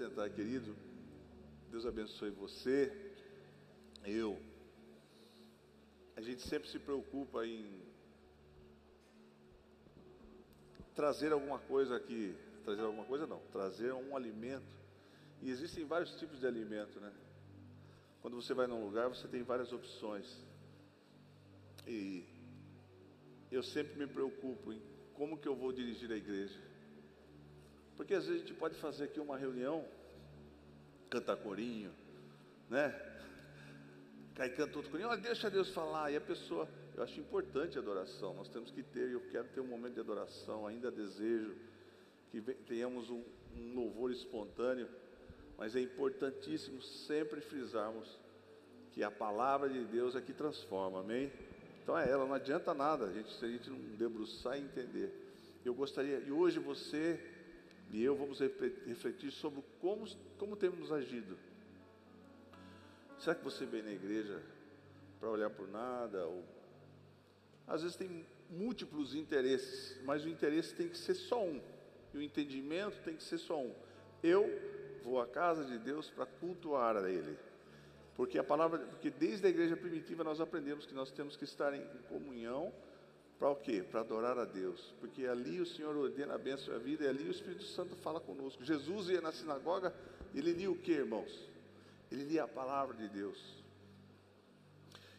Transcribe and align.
sentar, 0.00 0.30
querido. 0.30 0.74
Deus 1.70 1.84
abençoe 1.84 2.30
você, 2.30 2.90
eu. 4.06 4.40
A 6.16 6.22
gente 6.22 6.40
sempre 6.48 6.70
se 6.70 6.78
preocupa 6.78 7.44
em 7.46 7.82
trazer 10.94 11.32
alguma 11.32 11.58
coisa 11.58 11.96
aqui, 11.96 12.34
trazer 12.64 12.80
alguma 12.80 13.04
coisa 13.04 13.26
não, 13.26 13.40
trazer 13.52 13.92
um 13.92 14.16
alimento. 14.16 14.74
E 15.42 15.50
existem 15.50 15.84
vários 15.84 16.18
tipos 16.18 16.40
de 16.40 16.46
alimento, 16.46 16.98
né? 16.98 17.12
Quando 18.22 18.36
você 18.36 18.54
vai 18.54 18.66
num 18.66 18.82
lugar, 18.82 19.06
você 19.10 19.28
tem 19.28 19.42
várias 19.42 19.70
opções. 19.70 20.26
E 21.86 22.24
eu 23.52 23.62
sempre 23.62 23.98
me 23.98 24.06
preocupo 24.06 24.72
em 24.72 24.80
como 25.12 25.36
que 25.36 25.46
eu 25.46 25.54
vou 25.54 25.72
dirigir 25.72 26.10
a 26.10 26.16
igreja. 26.16 26.69
Porque 28.00 28.14
às 28.14 28.24
vezes 28.24 28.40
a 28.42 28.46
gente 28.46 28.58
pode 28.58 28.76
fazer 28.76 29.04
aqui 29.04 29.20
uma 29.20 29.36
reunião, 29.36 29.84
cantar 31.10 31.36
corinho, 31.36 31.92
né? 32.70 32.98
Cai 34.34 34.48
canta 34.48 34.78
outro 34.78 34.90
corinho, 34.90 35.10
olha, 35.10 35.20
deixa 35.20 35.50
Deus 35.50 35.68
falar. 35.68 36.10
E 36.10 36.16
a 36.16 36.20
pessoa, 36.20 36.66
eu 36.96 37.02
acho 37.02 37.20
importante 37.20 37.76
a 37.76 37.82
adoração, 37.82 38.32
nós 38.32 38.48
temos 38.48 38.70
que 38.70 38.82
ter, 38.82 39.10
eu 39.10 39.20
quero 39.30 39.48
ter 39.48 39.60
um 39.60 39.66
momento 39.66 39.92
de 39.92 40.00
adoração, 40.00 40.66
ainda 40.66 40.90
desejo 40.90 41.54
que 42.30 42.40
tenhamos 42.40 43.10
um, 43.10 43.22
um 43.54 43.74
louvor 43.74 44.10
espontâneo, 44.10 44.88
mas 45.58 45.76
é 45.76 45.80
importantíssimo 45.82 46.80
sempre 46.80 47.42
frisarmos 47.42 48.18
que 48.92 49.02
a 49.02 49.10
palavra 49.10 49.68
de 49.68 49.84
Deus 49.84 50.16
é 50.16 50.22
que 50.22 50.32
transforma, 50.32 51.00
amém? 51.00 51.30
Então 51.82 51.98
é 51.98 52.10
ela, 52.10 52.24
não 52.24 52.32
adianta 52.32 52.72
nada 52.72 53.04
a 53.04 53.12
gente, 53.12 53.30
se 53.30 53.44
a 53.44 53.48
gente 53.48 53.68
não 53.68 53.78
debruçar 53.98 54.56
e 54.56 54.62
entender. 54.62 55.12
Eu 55.62 55.74
gostaria, 55.74 56.18
e 56.20 56.32
hoje 56.32 56.58
você 56.58 57.38
e 57.92 58.02
eu 58.02 58.14
vamos 58.14 58.40
refletir 58.40 59.30
sobre 59.32 59.62
como, 59.80 60.06
como 60.38 60.56
temos 60.56 60.92
agido. 60.92 61.36
Será 63.18 63.34
que 63.34 63.44
você 63.44 63.66
vem 63.66 63.82
na 63.82 63.90
igreja 63.90 64.42
para 65.18 65.28
olhar 65.28 65.50
por 65.50 65.68
nada? 65.68 66.24
Ou... 66.26 66.44
Às 67.66 67.82
vezes 67.82 67.96
tem 67.96 68.24
múltiplos 68.48 69.14
interesses, 69.14 70.00
mas 70.04 70.24
o 70.24 70.28
interesse 70.28 70.74
tem 70.74 70.88
que 70.88 70.96
ser 70.96 71.14
só 71.14 71.44
um. 71.44 71.60
E 72.14 72.18
o 72.18 72.22
entendimento 72.22 73.00
tem 73.02 73.16
que 73.16 73.22
ser 73.22 73.38
só 73.38 73.60
um. 73.60 73.74
Eu 74.22 74.48
vou 75.02 75.20
à 75.20 75.26
casa 75.26 75.64
de 75.64 75.78
Deus 75.78 76.08
para 76.10 76.26
cultuar 76.26 76.96
a 76.96 77.10
Ele. 77.10 77.36
Porque 78.16 78.38
a 78.38 78.44
palavra, 78.44 78.78
porque 78.78 79.10
desde 79.10 79.46
a 79.46 79.50
igreja 79.50 79.76
primitiva 79.76 80.22
nós 80.22 80.40
aprendemos 80.40 80.86
que 80.86 80.94
nós 80.94 81.10
temos 81.10 81.36
que 81.36 81.44
estar 81.44 81.74
em 81.74 81.84
comunhão 82.08 82.72
para 83.40 83.48
o 83.48 83.56
quê? 83.56 83.82
Para 83.82 84.00
adorar 84.00 84.38
a 84.38 84.44
Deus. 84.44 84.94
Porque 85.00 85.26
ali 85.26 85.60
o 85.60 85.66
Senhor 85.66 85.96
ordena 85.96 86.34
a 86.34 86.38
bênção 86.38 86.74
e 86.74 86.76
a 86.76 86.78
vida, 86.78 87.04
e 87.04 87.08
ali 87.08 87.26
o 87.26 87.30
Espírito 87.30 87.64
Santo 87.64 87.96
fala 87.96 88.20
conosco. 88.20 88.62
Jesus 88.62 89.08
ia 89.08 89.22
na 89.22 89.32
sinagoga, 89.32 89.94
ele 90.34 90.52
lia 90.52 90.70
o 90.70 90.76
que, 90.76 90.92
irmãos? 90.92 91.48
Ele 92.12 92.24
lia 92.24 92.44
a 92.44 92.48
palavra 92.48 92.94
de 92.94 93.08
Deus. 93.08 93.38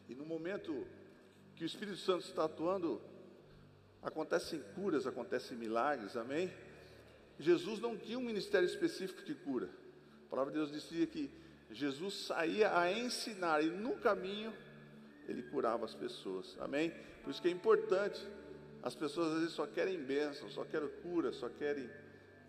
E 0.08 0.14
no 0.14 0.24
momento 0.24 0.86
que 1.56 1.64
o 1.64 1.66
Espírito 1.66 1.98
Santo 1.98 2.24
está 2.24 2.46
atuando, 2.46 3.02
acontecem 4.04 4.62
curas, 4.76 5.08
acontecem 5.08 5.58
milagres, 5.58 6.16
amém? 6.16 6.54
Jesus 7.40 7.80
não 7.80 7.98
tinha 7.98 8.20
um 8.20 8.24
ministério 8.24 8.68
específico 8.68 9.24
de 9.24 9.34
cura. 9.34 9.68
A 10.28 10.30
palavra 10.30 10.54
de 10.54 10.60
Deus 10.60 10.72
dizia 10.72 11.08
que 11.08 11.32
Jesus 11.72 12.28
saía 12.28 12.78
a 12.78 12.92
ensinar, 12.92 13.64
e 13.64 13.70
no 13.72 13.96
caminho 13.98 14.54
ele 15.28 15.42
curava 15.42 15.86
as 15.86 15.96
pessoas. 15.96 16.56
Amém? 16.60 16.94
Por 17.24 17.32
isso 17.32 17.42
que 17.42 17.48
é 17.48 17.52
importante. 17.52 18.26
As 18.84 18.96
pessoas 18.96 19.34
às 19.34 19.40
vezes 19.40 19.54
só 19.54 19.68
querem 19.68 20.04
bênção, 20.04 20.50
só 20.50 20.66
querem 20.66 20.90
cura, 21.04 21.32
só 21.32 21.48
querem 21.50 21.90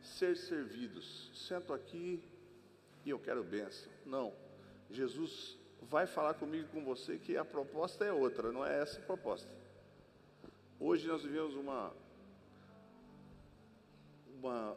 ser 0.02 0.36
servidos. 0.36 1.30
Sento 1.34 1.72
aqui 1.72 2.22
e 3.04 3.10
eu 3.10 3.18
quero 3.18 3.44
bênção. 3.44 3.90
Não. 4.06 4.32
Jesus 4.90 5.58
vai 5.82 6.06
falar 6.06 6.34
comigo 6.34 6.68
com 6.68 6.84
você 6.84 7.18
que 7.18 7.36
a 7.36 7.44
proposta 7.44 8.04
é 8.04 8.12
outra, 8.12 8.52
não 8.52 8.64
é 8.64 8.80
essa 8.80 8.98
a 8.98 9.04
proposta. 9.04 9.50
Hoje 10.78 11.06
nós 11.06 11.22
vivemos 11.22 11.54
uma 11.54 11.92
uma 14.38 14.76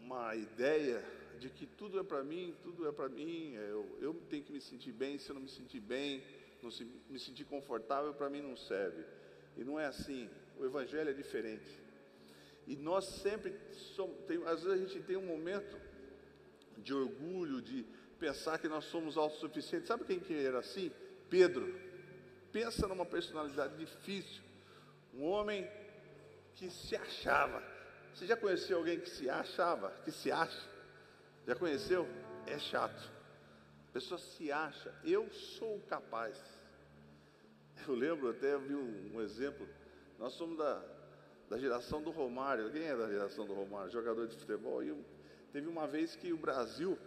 uma 0.00 0.36
ideia 0.36 1.02
de 1.38 1.48
que 1.48 1.66
tudo 1.66 1.98
é 1.98 2.04
para 2.04 2.22
mim, 2.22 2.54
tudo 2.62 2.86
é 2.86 2.92
para 2.92 3.08
mim, 3.08 3.54
eu, 3.54 3.98
eu 4.00 4.14
tenho 4.28 4.44
que 4.44 4.52
me 4.52 4.60
sentir 4.60 4.92
bem, 4.92 5.18
se 5.18 5.30
eu 5.30 5.34
não 5.34 5.42
me 5.42 5.48
sentir 5.48 5.80
bem, 5.80 6.22
não 6.64 6.70
se, 6.70 6.84
me 7.08 7.18
sentir 7.18 7.44
confortável, 7.44 8.14
para 8.14 8.30
mim 8.30 8.40
não 8.40 8.56
serve. 8.56 9.04
E 9.56 9.62
não 9.62 9.78
é 9.78 9.86
assim. 9.86 10.28
O 10.58 10.64
Evangelho 10.64 11.10
é 11.10 11.12
diferente. 11.12 11.70
E 12.66 12.74
nós 12.74 13.04
sempre 13.04 13.54
somos, 13.94 14.16
tem, 14.26 14.42
às 14.46 14.62
vezes 14.62 14.70
a 14.70 14.76
gente 14.76 15.02
tem 15.02 15.16
um 15.16 15.26
momento 15.26 15.78
de 16.78 16.94
orgulho, 16.94 17.60
de 17.60 17.84
pensar 18.18 18.58
que 18.58 18.68
nós 18.68 18.84
somos 18.86 19.16
autossuficientes. 19.16 19.86
Sabe 19.86 20.04
quem 20.04 20.18
que 20.18 20.34
era 20.34 20.58
assim? 20.58 20.90
Pedro. 21.28 21.78
Pensa 22.50 22.88
numa 22.88 23.04
personalidade 23.04 23.76
difícil. 23.76 24.42
Um 25.12 25.24
homem 25.24 25.70
que 26.54 26.70
se 26.70 26.96
achava. 26.96 27.62
Você 28.14 28.26
já 28.26 28.36
conheceu 28.36 28.78
alguém 28.78 29.00
que 29.00 29.10
se 29.10 29.28
achava, 29.28 29.90
que 30.04 30.10
se 30.10 30.30
acha? 30.32 30.68
Já 31.46 31.54
conheceu? 31.54 32.08
É 32.46 32.58
chato 32.58 33.13
pessoa 33.94 34.18
se 34.18 34.50
acha, 34.50 34.92
eu 35.04 35.30
sou 35.30 35.78
capaz. 35.88 36.36
Eu 37.86 37.94
lembro, 37.94 38.28
até 38.28 38.58
vi 38.58 38.74
um, 38.74 39.12
um 39.14 39.20
exemplo, 39.20 39.68
nós 40.18 40.32
somos 40.32 40.58
da, 40.58 40.84
da 41.48 41.56
geração 41.56 42.02
do 42.02 42.10
Romário. 42.10 42.72
Quem 42.72 42.82
é 42.82 42.96
da 42.96 43.08
geração 43.08 43.46
do 43.46 43.54
Romário? 43.54 43.92
Jogador 43.92 44.26
de 44.26 44.36
futebol. 44.36 44.82
E 44.82 44.92
teve 45.52 45.68
uma 45.68 45.86
vez 45.86 46.16
que 46.16 46.32
o 46.32 46.36
Brasil, 46.36 46.98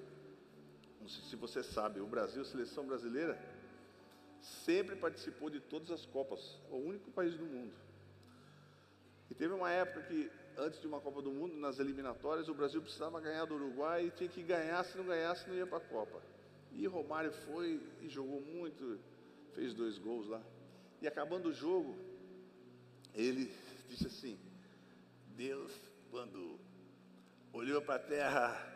não 1.02 1.10
sei 1.10 1.24
se 1.26 1.36
você 1.36 1.62
sabe, 1.62 2.00
o 2.00 2.08
Brasil, 2.08 2.42
a 2.42 2.46
seleção 2.46 2.86
brasileira, 2.88 3.38
sempre 4.40 4.96
participou 4.96 5.50
de 5.50 5.60
todas 5.60 5.92
as 5.92 6.06
Copas, 6.06 6.58
o 6.72 6.78
único 6.78 7.12
país 7.12 7.36
do 7.36 7.46
mundo. 7.46 7.74
E 9.30 9.36
teve 9.36 9.54
uma 9.54 9.70
época 9.70 10.04
que, 10.04 10.32
antes 10.58 10.80
de 10.80 10.88
uma 10.88 11.02
Copa 11.02 11.22
do 11.22 11.32
Mundo, 11.32 11.54
nas 11.58 11.80
eliminatórias, 11.80 12.48
o 12.48 12.54
Brasil 12.54 12.82
precisava 12.82 13.20
ganhar 13.20 13.44
do 13.44 13.56
Uruguai 13.56 14.06
e 14.06 14.12
tinha 14.12 14.30
que 14.30 14.42
ganhar, 14.42 14.86
se 14.86 14.98
não 14.98 15.06
ganhasse, 15.06 15.50
não 15.50 15.56
ia 15.56 15.68
para 15.68 15.80
a 15.80 15.82
Copa. 15.82 16.22
E 16.78 16.86
Romário 16.86 17.32
foi 17.32 17.82
e 18.02 18.08
jogou 18.08 18.40
muito, 18.40 19.00
fez 19.56 19.74
dois 19.74 19.98
gols 19.98 20.28
lá. 20.28 20.40
E 21.02 21.08
acabando 21.08 21.50
o 21.50 21.54
jogo, 21.54 21.98
ele 23.16 23.52
disse 23.90 24.06
assim: 24.06 24.40
Deus, 25.36 25.72
quando 26.12 26.60
olhou 27.52 27.82
para 27.82 27.96
a 27.96 28.00
terra 28.00 28.74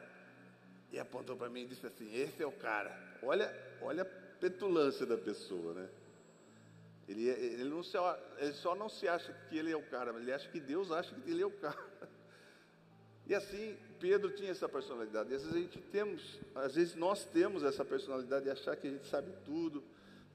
e 0.92 0.98
apontou 0.98 1.38
para 1.38 1.48
mim 1.48 1.62
e 1.62 1.68
disse 1.68 1.86
assim: 1.86 2.12
Esse 2.12 2.42
é 2.42 2.48
o 2.48 2.52
cara. 2.52 2.92
Olha, 3.22 3.54
olha 3.84 4.02
a 4.02 4.06
petulância 4.40 5.06
da 5.06 5.16
pessoa, 5.18 5.76
né? 5.76 5.90
Ele, 7.08 7.30
ele, 7.30 7.66
não 7.66 7.84
se, 7.84 7.98
ele 8.40 8.54
só 8.54 8.74
não 8.74 8.90
se 8.90 9.08
acha 9.08 9.32
que 9.48 9.58
ele 9.58 9.72
é 9.72 9.78
o 9.78 9.84
cara, 9.84 10.12
mas 10.12 10.24
ele 10.24 10.34
acha 10.34 10.50
que 10.50 10.60
Deus 10.60 10.92
acha 10.92 11.14
que 11.14 11.30
ele 11.30 11.44
é 11.44 11.46
o 11.46 11.52
cara. 11.52 11.92
E 13.28 13.36
assim, 13.36 13.78
Pedro 14.02 14.32
tinha 14.32 14.50
essa 14.50 14.68
personalidade. 14.68 15.34
Às 15.34 15.44
vezes 15.44 15.56
a 15.56 15.60
gente 15.60 15.80
temos, 15.80 16.40
às 16.56 16.74
vezes 16.74 16.96
nós 16.96 17.24
temos 17.24 17.64
essa 17.64 17.86
personalidade 17.86 18.46
de 18.46 18.50
achar 18.50 18.76
que 18.76 18.88
a 18.88 18.92
gente 18.92 19.06
sabe 19.06 19.32
tudo, 19.46 19.84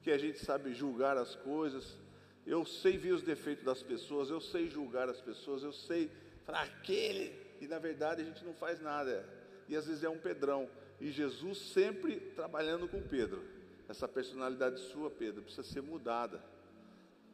que 0.01 0.09
a 0.09 0.17
gente 0.17 0.39
sabe 0.39 0.73
julgar 0.73 1.17
as 1.17 1.35
coisas. 1.35 1.97
Eu 2.45 2.65
sei 2.65 2.97
ver 2.97 3.11
os 3.11 3.21
defeitos 3.21 3.65
das 3.65 3.83
pessoas, 3.83 4.29
eu 4.29 4.39
sei 4.39 4.69
julgar 4.69 5.09
as 5.09 5.19
pessoas, 5.19 5.63
eu 5.63 5.73
sei 5.73 6.09
falar 6.45 6.63
aquele, 6.63 7.37
e 7.59 7.67
na 7.67 7.77
verdade 7.77 8.21
a 8.21 8.25
gente 8.25 8.45
não 8.45 8.53
faz 8.53 8.79
nada. 8.79 9.27
E 9.67 9.75
às 9.75 9.85
vezes 9.85 10.01
é 10.01 10.09
um 10.09 10.17
Pedrão. 10.17 10.69
E 11.01 11.11
Jesus 11.11 11.57
sempre 11.73 12.21
trabalhando 12.35 12.87
com 12.87 13.01
Pedro. 13.01 13.43
Essa 13.89 14.07
personalidade 14.07 14.79
sua, 14.79 15.11
Pedro, 15.11 15.43
precisa 15.43 15.63
ser 15.63 15.81
mudada. 15.81 16.41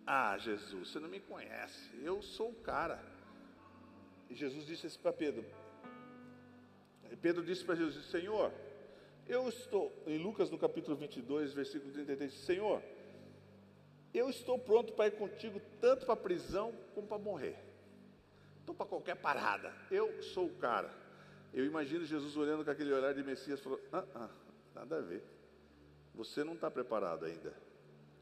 Ah, 0.06 0.36
Jesus, 0.38 0.90
você 0.90 1.00
não 1.00 1.08
me 1.08 1.20
conhece. 1.20 1.92
Eu 2.04 2.24
sou 2.24 2.50
o 2.50 2.56
cara. 2.56 3.00
E 4.30 4.36
Jesus 4.36 4.66
disse 4.66 4.98
para 4.98 5.14
Pedro. 5.14 5.46
E 7.14 7.16
Pedro 7.16 7.44
disse 7.44 7.64
para 7.64 7.76
Jesus: 7.76 8.08
Senhor, 8.08 8.52
eu 9.28 9.48
estou, 9.48 9.94
em 10.08 10.18
Lucas 10.18 10.50
no 10.50 10.58
capítulo 10.58 10.98
22, 10.98 11.54
versículo 11.54 11.94
33, 11.94 12.34
Senhor, 12.34 12.82
eu 14.12 14.32
estou 14.32 14.58
pronto 14.58 14.94
para 14.94 15.06
ir 15.06 15.12
contigo 15.12 15.62
tanto 15.80 16.08
para 16.08 16.16
a 16.16 16.18
prisão 16.18 16.74
como 16.96 17.06
para 17.06 17.20
morrer. 17.20 17.56
Estou 18.60 18.74
para 18.74 18.88
qualquer 18.88 19.16
parada. 19.16 19.72
Eu 19.92 20.24
sou 20.24 20.48
o 20.48 20.56
cara. 20.56 20.92
Eu 21.54 21.64
imagino 21.64 22.04
Jesus 22.04 22.36
olhando 22.36 22.66
com 22.66 22.72
aquele 22.72 22.92
olhar 22.92 23.14
de 23.14 23.24
Messias 23.24 23.60
falou: 23.60 23.80
ah, 23.92 24.04
ah, 24.16 24.30
nada 24.74 24.98
a 24.98 25.02
ver. 25.02 25.24
Você 26.16 26.44
não 26.44 26.54
está 26.54 26.72
preparado 26.72 27.26
ainda. 27.26 27.54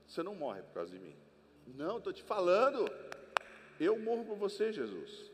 Você 0.06 0.22
não 0.22 0.36
morre 0.36 0.64
por 0.64 0.74
causa 0.74 0.92
de 0.92 1.00
mim. 1.00 1.16
Não, 1.66 1.98
estou 1.98 2.12
te 2.12 2.24
falando. 2.24 2.92
Eu 3.80 3.98
morro 3.98 4.26
por 4.26 4.36
você, 4.36 4.74
Jesus. 4.74 5.32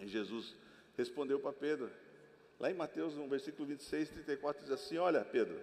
E 0.00 0.08
Jesus 0.08 0.56
respondeu 0.96 1.38
para 1.38 1.52
Pedro, 1.52 1.88
lá 2.60 2.70
em 2.70 2.74
Mateus, 2.74 3.16
no 3.16 3.26
versículo 3.26 3.66
26, 3.66 4.10
34, 4.10 4.62
diz 4.62 4.70
assim: 4.70 4.98
Olha, 4.98 5.24
Pedro, 5.24 5.60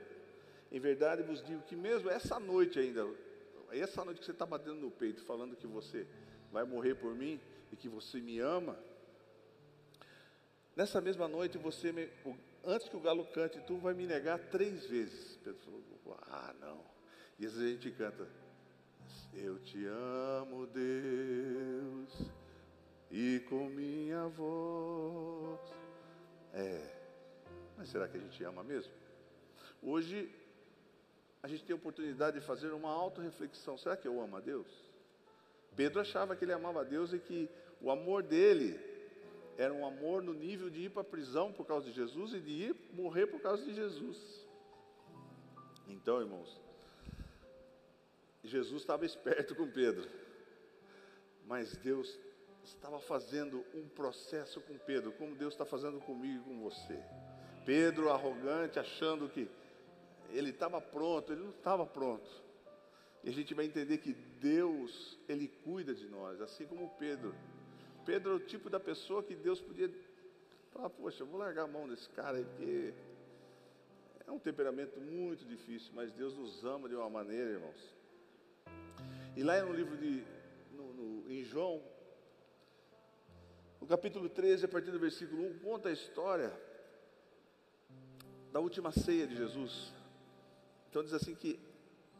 em 0.71 0.79
verdade 0.79 1.23
vos 1.23 1.41
digo 1.41 1.61
que 1.61 1.75
mesmo 1.75 2.09
essa 2.09 2.38
noite 2.39 2.79
ainda, 2.79 3.07
essa 3.71 4.03
noite 4.03 4.19
que 4.19 4.25
você 4.25 4.31
está 4.31 4.45
batendo 4.45 4.81
no 4.81 4.91
peito, 4.91 5.23
falando 5.23 5.55
que 5.55 5.67
você 5.67 6.05
vai 6.51 6.65
morrer 6.65 6.95
por 6.95 7.15
mim 7.15 7.39
e 7.71 7.75
que 7.77 7.88
você 7.88 8.19
me 8.19 8.39
ama, 8.39 8.77
Nessa 10.77 11.01
mesma 11.01 11.27
noite, 11.27 11.57
você 11.57 11.91
me, 11.91 12.07
antes 12.63 12.88
que 12.88 12.95
o 12.95 13.00
galo 13.00 13.25
cante, 13.25 13.59
tu 13.61 13.77
vai 13.77 13.95
me 13.95 14.05
negar 14.05 14.38
três 14.38 14.85
vezes. 14.85 15.35
Pedro 15.43 15.59
falou, 15.59 16.19
ah, 16.21 16.53
não. 16.61 16.79
E 17.39 17.47
às 17.47 17.53
vezes 17.53 17.67
a 17.67 17.71
gente 17.71 17.91
canta, 17.97 18.27
eu 19.33 19.57
te 19.57 19.83
amo, 19.88 20.67
Deus, 20.67 22.29
e 23.09 23.39
com 23.50 23.67
minha 23.69 24.27
voz. 24.27 25.76
É, 26.57 26.81
mas 27.77 27.89
será 27.89 28.07
que 28.07 28.18
a 28.18 28.19
gente 28.19 28.44
ama 28.44 28.63
mesmo? 28.63 28.92
Hoje, 29.80 30.33
a 31.44 31.48
gente 31.48 31.63
tem 31.63 31.75
a 31.75 31.77
oportunidade 31.77 32.39
de 32.39 32.45
fazer 32.45 32.71
uma 32.74 32.89
auto-reflexão. 32.89 33.77
Será 33.77 33.95
que 33.95 34.07
eu 34.07 34.19
amo 34.19 34.38
a 34.38 34.39
Deus? 34.39 34.68
Pedro 35.75 36.01
achava 36.01 36.36
que 36.36 36.44
ele 36.44 36.54
amava 36.54 36.81
a 36.81 36.83
Deus 36.83 37.13
e 37.13 37.19
que 37.19 37.48
o 37.80 37.92
amor 37.92 38.24
dele 38.24 38.80
era 39.56 39.71
um 39.71 39.86
amor 39.86 40.24
no 40.24 40.33
nível 40.33 40.68
de 40.68 40.86
ir 40.86 40.89
para 40.89 41.04
a 41.04 41.06
prisão 41.06 41.54
por 41.54 41.68
causa 41.68 41.86
de 41.86 41.92
Jesus 41.92 42.33
e 42.33 42.39
de 42.39 42.51
ir 42.51 42.75
morrer 42.92 43.27
por 43.27 43.39
causa 43.39 43.63
de 43.63 43.75
Jesus. 43.75 44.18
Então, 45.88 46.19
irmãos, 46.19 46.60
Jesus 48.44 48.81
estava 48.81 49.06
esperto 49.06 49.56
com 49.56 49.69
Pedro, 49.69 50.10
mas 51.45 51.77
Deus 51.77 52.19
estava 52.67 52.99
fazendo 52.99 53.63
um 53.73 53.87
processo 53.87 54.61
com 54.61 54.77
Pedro, 54.77 55.11
como 55.13 55.35
Deus 55.35 55.53
está 55.53 55.65
fazendo 55.65 55.99
comigo 55.99 56.41
e 56.41 56.43
com 56.43 56.59
você. 56.61 56.99
Pedro, 57.65 58.09
arrogante, 58.09 58.79
achando 58.79 59.29
que 59.29 59.49
ele 60.31 60.49
estava 60.49 60.79
pronto, 60.81 61.31
ele 61.31 61.41
não 61.41 61.51
estava 61.51 61.85
pronto. 61.85 62.29
E 63.23 63.29
a 63.29 63.33
gente 63.33 63.53
vai 63.53 63.65
entender 63.65 63.97
que 63.97 64.13
Deus, 64.39 65.17
Ele 65.27 65.47
cuida 65.47 65.93
de 65.93 66.07
nós, 66.07 66.39
assim 66.41 66.65
como 66.65 66.89
Pedro. 66.97 67.35
Pedro 68.05 68.31
é 68.31 68.35
o 68.35 68.39
tipo 68.39 68.69
da 68.69 68.79
pessoa 68.79 69.21
que 69.23 69.35
Deus 69.35 69.59
podia 69.59 69.91
falar, 70.71 70.89
poxa, 70.89 71.23
eu 71.23 71.27
vou 71.27 71.39
largar 71.39 71.63
a 71.63 71.67
mão 71.67 71.87
desse 71.87 72.07
cara 72.09 72.41
porque 72.41 72.93
é 74.25 74.31
um 74.31 74.39
temperamento 74.39 74.99
muito 74.99 75.43
difícil, 75.45 75.91
mas 75.93 76.11
Deus 76.13 76.37
nos 76.37 76.63
ama 76.63 76.87
de 76.87 76.95
uma 76.95 77.09
maneira, 77.09 77.51
irmãos. 77.51 77.95
E 79.35 79.43
lá 79.43 79.61
no 79.61 79.73
livro 79.73 79.97
de, 79.97 80.23
no, 80.71 80.93
no, 80.93 81.31
em 81.31 81.43
João, 81.43 81.81
no 83.79 83.88
capítulo 83.88 84.27
13, 84.27 84.65
a 84.65 84.68
partir 84.68 84.91
do 84.91 85.00
versículo 85.00 85.45
1, 85.47 85.59
conta 85.59 85.89
a 85.89 85.91
história 85.91 86.51
da 88.51 88.59
última 88.59 88.91
ceia 88.91 89.27
de 89.27 89.35
Jesus. 89.35 89.94
Então 90.89 91.03
diz 91.03 91.13
assim 91.13 91.35
que, 91.35 91.59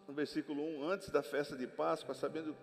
no 0.08 0.14
versículo 0.14 0.62
1, 0.62 0.90
antes 0.90 1.10
da 1.10 1.24
festa 1.24 1.56
de 1.56 1.66
Páscoa, 1.66 2.14
sabendo 2.14 2.56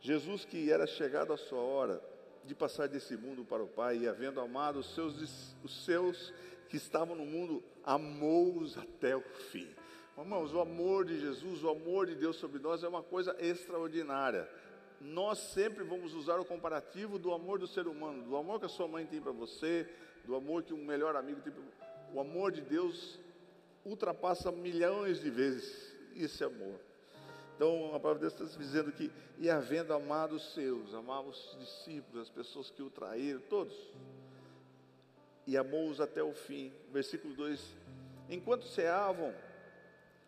Jesus 0.00 0.44
que 0.44 0.70
era 0.70 0.86
chegado 0.86 1.32
a 1.32 1.36
sua 1.36 1.60
hora 1.60 2.02
de 2.44 2.54
passar 2.54 2.88
desse 2.88 3.16
mundo 3.16 3.44
para 3.44 3.62
o 3.62 3.68
Pai, 3.68 3.98
e 3.98 4.08
havendo 4.08 4.40
amado 4.40 4.78
os 4.78 4.94
seus, 4.94 5.54
os 5.62 5.84
seus 5.84 6.32
que 6.68 6.76
estavam 6.76 7.16
no 7.16 7.24
mundo, 7.24 7.62
amou-os 7.84 8.76
até 8.76 9.16
o 9.16 9.20
fim. 9.20 9.68
Irmãos, 10.16 10.52
o 10.52 10.60
amor 10.60 11.04
de 11.04 11.20
Jesus, 11.20 11.62
o 11.62 11.68
amor 11.68 12.06
de 12.06 12.14
Deus 12.14 12.36
sobre 12.36 12.58
nós 12.58 12.82
é 12.82 12.88
uma 12.88 13.02
coisa 13.02 13.36
extraordinária. 13.38 14.48
Nós 15.00 15.38
sempre 15.38 15.84
vamos 15.84 16.14
usar 16.14 16.40
o 16.40 16.44
comparativo 16.44 17.18
do 17.18 17.32
amor 17.32 17.58
do 17.58 17.66
ser 17.66 17.86
humano, 17.86 18.22
do 18.24 18.36
amor 18.36 18.58
que 18.58 18.66
a 18.66 18.68
sua 18.68 18.88
mãe 18.88 19.06
tem 19.06 19.20
para 19.20 19.32
você, 19.32 19.88
do 20.24 20.34
amor 20.34 20.62
que 20.62 20.74
um 20.74 20.84
melhor 20.84 21.14
amigo 21.14 21.40
tem 21.40 21.52
para. 21.52 21.62
O 22.12 22.20
amor 22.20 22.50
de 22.50 22.60
Deus 22.60 23.18
ultrapassa 23.84 24.50
milhões 24.50 25.20
de 25.20 25.30
vezes 25.30 25.94
esse 26.16 26.42
amor. 26.42 26.80
Então 27.54 27.94
a 27.94 28.00
palavra 28.00 28.14
de 28.14 28.34
Deus 28.34 28.50
está 28.50 28.58
dizendo 28.58 28.92
que, 28.92 29.10
e 29.36 29.50
havendo 29.50 29.92
amado 29.92 30.36
os 30.36 30.52
seus, 30.54 30.94
amava 30.94 31.28
os 31.28 31.56
discípulos, 31.58 32.22
as 32.22 32.30
pessoas 32.30 32.70
que 32.70 32.82
o 32.82 32.90
traíram, 32.90 33.40
todos, 33.48 33.74
e 35.46 35.56
amou-os 35.56 36.00
até 36.00 36.22
o 36.22 36.32
fim. 36.32 36.72
Versículo 36.92 37.34
2: 37.34 37.74
Enquanto 38.28 38.64
ceavam, 38.66 39.34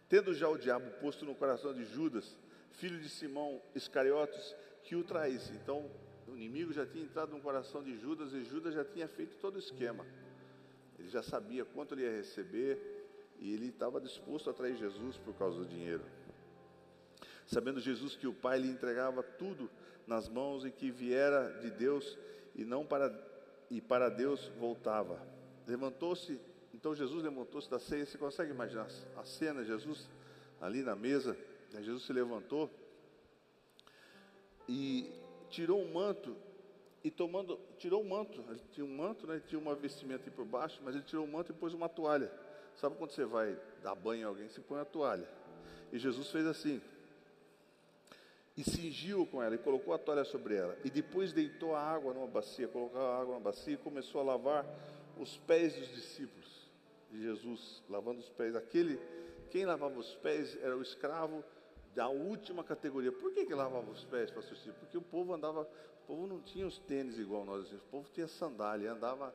tendo 0.08 0.34
já 0.34 0.48
o 0.48 0.58
diabo 0.58 0.90
posto 1.00 1.24
no 1.24 1.34
coração 1.34 1.72
de 1.72 1.84
Judas, 1.84 2.36
filho 2.70 2.98
de 3.00 3.08
Simão 3.08 3.60
Iscariotes, 3.74 4.54
que 4.84 4.96
o 4.96 5.04
traísse. 5.04 5.52
Então 5.52 5.90
o 6.26 6.36
inimigo 6.36 6.72
já 6.72 6.86
tinha 6.86 7.04
entrado 7.04 7.32
no 7.32 7.40
coração 7.40 7.82
de 7.82 7.96
Judas 7.98 8.32
e 8.32 8.44
Judas 8.44 8.74
já 8.74 8.84
tinha 8.84 9.08
feito 9.08 9.36
todo 9.36 9.56
o 9.56 9.58
esquema. 9.58 10.06
Ele 10.98 11.08
já 11.08 11.22
sabia 11.22 11.64
quanto 11.64 11.94
ele 11.94 12.02
ia 12.02 12.10
receber 12.10 12.78
e 13.38 13.52
ele 13.52 13.68
estava 13.68 14.00
disposto 14.00 14.50
a 14.50 14.52
trair 14.52 14.76
Jesus 14.76 15.16
por 15.18 15.34
causa 15.34 15.58
do 15.58 15.66
dinheiro. 15.66 16.04
Sabendo 17.46 17.80
Jesus 17.80 18.14
que 18.16 18.26
o 18.26 18.34
Pai 18.34 18.58
lhe 18.58 18.68
entregava 18.68 19.22
tudo 19.22 19.68
nas 20.06 20.28
mãos 20.28 20.64
e 20.64 20.70
que 20.70 20.90
viera 20.90 21.58
de 21.60 21.70
Deus 21.70 22.18
e 22.54 22.64
não 22.64 22.84
para 22.84 23.28
e 23.70 23.80
para 23.80 24.08
Deus 24.08 24.50
voltava. 24.58 25.24
Levantou-se, 25.66 26.40
então 26.74 26.94
Jesus 26.94 27.22
levantou-se 27.22 27.70
da 27.70 27.78
ceia. 27.78 28.04
Você 28.04 28.18
consegue 28.18 28.50
imaginar 28.50 28.88
a 29.16 29.24
cena? 29.24 29.64
Jesus 29.64 30.08
ali 30.60 30.82
na 30.82 30.96
mesa? 30.96 31.36
Jesus 31.78 32.04
se 32.04 32.12
levantou 32.12 32.70
e 34.68 35.12
tirou 35.48 35.80
um 35.80 35.92
manto 35.92 36.36
e 37.02 37.10
tomando, 37.10 37.58
tirou 37.78 38.02
o 38.02 38.08
manto, 38.08 38.44
ele 38.48 38.60
tinha 38.72 38.84
um 38.84 38.96
manto, 38.96 39.26
né, 39.26 39.40
tinha 39.46 39.58
uma 39.58 39.74
vestimenta 39.74 40.24
aí 40.26 40.30
por 40.30 40.44
baixo, 40.44 40.80
mas 40.84 40.94
ele 40.94 41.04
tirou 41.04 41.24
o 41.24 41.28
manto 41.28 41.50
e 41.50 41.54
pôs 41.54 41.72
uma 41.72 41.88
toalha. 41.88 42.30
Sabe 42.76 42.96
quando 42.96 43.10
você 43.10 43.24
vai 43.24 43.58
dar 43.82 43.94
banho 43.94 44.22
em 44.22 44.24
alguém, 44.24 44.48
você 44.48 44.60
põe 44.60 44.80
a 44.80 44.84
toalha. 44.84 45.28
E 45.92 45.98
Jesus 45.98 46.30
fez 46.30 46.46
assim. 46.46 46.80
E 48.56 48.62
cingiu 48.62 49.26
com 49.26 49.42
ela 49.42 49.54
e 49.54 49.58
colocou 49.58 49.94
a 49.94 49.98
toalha 49.98 50.24
sobre 50.24 50.54
ela. 50.54 50.76
E 50.84 50.90
depois 50.90 51.32
deitou 51.32 51.74
a 51.74 51.80
água 51.80 52.12
numa 52.12 52.26
bacia, 52.26 52.68
colocou 52.68 53.00
a 53.00 53.16
água 53.16 53.34
numa 53.34 53.40
bacia 53.40 53.74
e 53.74 53.78
começou 53.78 54.20
a 54.20 54.24
lavar 54.24 54.66
os 55.18 55.36
pés 55.38 55.74
dos 55.74 55.88
discípulos 55.88 56.68
de 57.10 57.22
Jesus, 57.22 57.82
lavando 57.88 58.20
os 58.20 58.28
pés. 58.28 58.54
Aquele, 58.54 59.00
quem 59.50 59.64
lavava 59.64 59.98
os 59.98 60.14
pés 60.16 60.56
era 60.62 60.76
o 60.76 60.82
escravo 60.82 61.42
da 61.94 62.08
última 62.08 62.62
categoria. 62.62 63.12
Por 63.12 63.32
que, 63.32 63.44
que 63.44 63.54
lavava 63.54 63.90
os 63.90 64.04
pés, 64.04 64.30
pastor 64.30 64.56
Chico? 64.56 64.78
Porque 64.78 64.96
o 64.96 65.02
povo 65.02 65.34
andava, 65.34 65.62
o 65.62 66.06
povo 66.06 66.26
não 66.26 66.40
tinha 66.40 66.66
os 66.66 66.78
tênis 66.78 67.18
igual 67.18 67.44
nós, 67.44 67.72
o 67.72 67.78
povo 67.90 68.08
tinha 68.12 68.28
sandália, 68.28 68.92
andava 68.92 69.34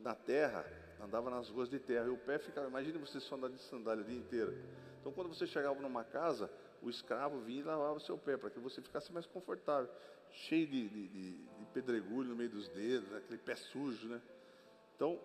na 0.00 0.14
terra, 0.14 0.64
andava 1.00 1.30
nas 1.30 1.48
ruas 1.48 1.68
de 1.68 1.78
terra, 1.78 2.06
e 2.06 2.10
o 2.10 2.16
pé 2.16 2.38
ficava, 2.38 2.66
imagine 2.66 2.98
você 2.98 3.20
só 3.20 3.36
andar 3.36 3.50
de 3.50 3.58
sandália 3.58 4.02
o 4.02 4.06
dia 4.06 4.16
inteiro. 4.16 4.56
Então 5.00 5.12
quando 5.12 5.28
você 5.28 5.46
chegava 5.46 5.80
numa 5.80 6.04
casa, 6.04 6.50
o 6.80 6.88
escravo 6.88 7.40
vinha 7.40 7.60
e 7.60 7.64
lavava 7.64 7.94
o 7.94 8.00
seu 8.00 8.16
pé, 8.16 8.36
para 8.36 8.50
que 8.50 8.58
você 8.58 8.80
ficasse 8.80 9.12
mais 9.12 9.26
confortável, 9.26 9.90
cheio 10.30 10.66
de, 10.66 10.88
de, 10.88 11.08
de, 11.08 11.32
de 11.32 11.64
pedregulho 11.74 12.30
no 12.30 12.36
meio 12.36 12.50
dos 12.50 12.68
dedos, 12.68 13.10
né? 13.10 13.18
aquele 13.18 13.38
pé 13.38 13.54
sujo, 13.54 14.08
né? 14.08 14.20
Então, 14.96 15.20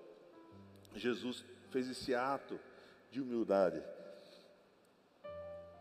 Jesus 0.93 1.45
fez 1.69 1.89
esse 1.89 2.13
ato 2.13 2.59
de 3.09 3.21
humildade 3.21 3.81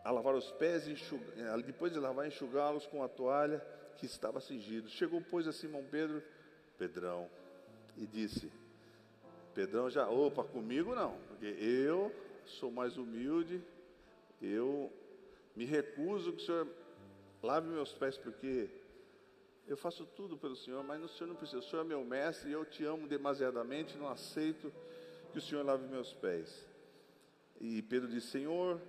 a 0.07 0.11
lavar 0.13 0.37
os 0.37 0.53
pés, 0.53 0.87
enxugar, 0.87 1.37
eh, 1.37 1.63
depois 1.63 1.93
de 1.93 1.99
lavar, 1.99 2.29
enxugá-los 2.29 2.87
com 2.87 3.03
a 3.03 3.09
toalha 3.09 3.59
que 3.97 4.07
estava 4.07 4.41
cingido. 4.41 4.89
Chegou, 4.89 5.21
pois, 5.21 5.49
a 5.49 5.53
Simão 5.53 5.85
Pedro, 5.91 6.23
Pedrão, 6.79 7.29
e 7.97 8.07
disse: 8.07 8.53
Pedrão 9.53 9.91
já, 9.91 10.09
opa, 10.09 10.45
comigo 10.45 10.95
não, 10.95 11.19
porque 11.27 11.47
eu 11.47 12.15
sou 12.45 12.71
mais 12.71 12.97
humilde, 12.97 13.61
eu 14.41 14.93
me 15.57 15.65
recuso 15.65 16.33
que 16.33 16.41
o 16.41 16.47
Senhor 16.47 16.69
lave 17.43 17.67
meus 17.67 17.93
pés, 17.93 18.17
porque 18.17 18.71
eu 19.67 19.77
faço 19.77 20.07
tudo 20.07 20.39
pelo 20.39 20.55
Senhor, 20.55 20.85
mas 20.85 21.03
o 21.03 21.09
Senhor 21.09 21.27
não 21.27 21.35
precisa. 21.35 21.59
O 21.59 21.63
Senhor 21.65 21.83
é 21.83 21.85
meu 21.85 22.05
mestre 22.05 22.49
e 22.49 22.53
eu 22.53 22.65
te 22.65 22.85
amo 22.85 23.09
demasiadamente, 23.09 23.99
não 23.99 24.07
aceito 24.07 24.73
que 25.33 25.39
o 25.39 25.43
Senhor 25.43 25.65
lave 25.65 25.85
meus 25.89 26.13
pés. 26.13 26.65
E 27.61 27.83
Pedro 27.83 28.09
disse: 28.09 28.29
Senhor, 28.29 28.81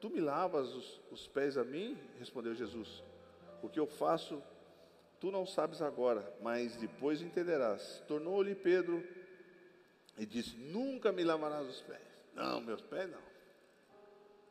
Tu 0.00 0.08
me 0.08 0.20
lavas 0.20 0.74
os, 0.74 1.00
os 1.10 1.26
pés 1.26 1.58
a 1.58 1.64
mim? 1.64 1.98
Respondeu 2.18 2.54
Jesus. 2.54 3.02
O 3.62 3.68
que 3.68 3.78
eu 3.78 3.86
faço, 3.86 4.42
tu 5.20 5.30
não 5.30 5.44
sabes 5.44 5.82
agora, 5.82 6.34
mas 6.40 6.76
depois 6.76 7.20
entenderás. 7.20 8.02
Tornou-lhe 8.08 8.54
Pedro 8.54 9.06
e 10.18 10.24
disse: 10.24 10.56
Nunca 10.56 11.12
me 11.12 11.22
lavarás 11.22 11.68
os 11.68 11.82
pés. 11.82 12.00
Não, 12.34 12.60
meus 12.60 12.80
pés 12.80 13.10
não. 13.10 13.20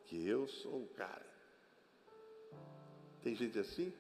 Que 0.06 0.27
eu 0.27 0.48
sou 0.48 0.84
o 0.84 0.88
cara. 0.89 1.25
Tem 3.24 3.36
gente 3.36 3.58
assim? 3.58 3.91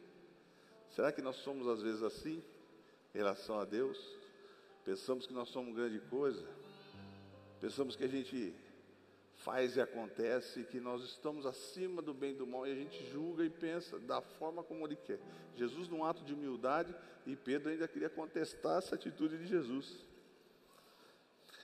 Será 0.91 1.11
que 1.11 1.21
nós 1.21 1.35
somos 1.37 1.67
às 1.67 1.81
vezes 1.81 2.03
assim 2.03 2.43
em 3.13 3.17
relação 3.17 3.59
a 3.59 3.65
Deus? 3.65 3.97
Pensamos 4.85 5.25
que 5.25 5.33
nós 5.33 5.49
somos 5.49 5.75
grande 5.75 5.99
coisa. 6.01 6.47
Pensamos 7.59 7.95
que 7.95 8.03
a 8.03 8.07
gente 8.07 8.55
faz 9.43 9.77
e 9.77 9.81
acontece, 9.81 10.63
que 10.65 10.79
nós 10.79 11.03
estamos 11.03 11.45
acima 11.45 12.01
do 12.01 12.13
bem 12.13 12.31
e 12.31 12.35
do 12.35 12.47
mal 12.47 12.67
e 12.67 12.71
a 12.71 12.75
gente 12.75 13.05
julga 13.09 13.43
e 13.43 13.49
pensa 13.49 13.99
da 13.99 14.21
forma 14.21 14.63
como 14.63 14.85
ele 14.85 14.95
quer. 14.95 15.19
Jesus, 15.55 15.87
num 15.87 16.03
ato 16.03 16.23
de 16.23 16.33
humildade, 16.33 16.93
e 17.25 17.35
Pedro 17.35 17.71
ainda 17.71 17.87
queria 17.87 18.09
contestar 18.09 18.77
essa 18.79 18.95
atitude 18.95 19.37
de 19.37 19.47
Jesus. 19.47 20.05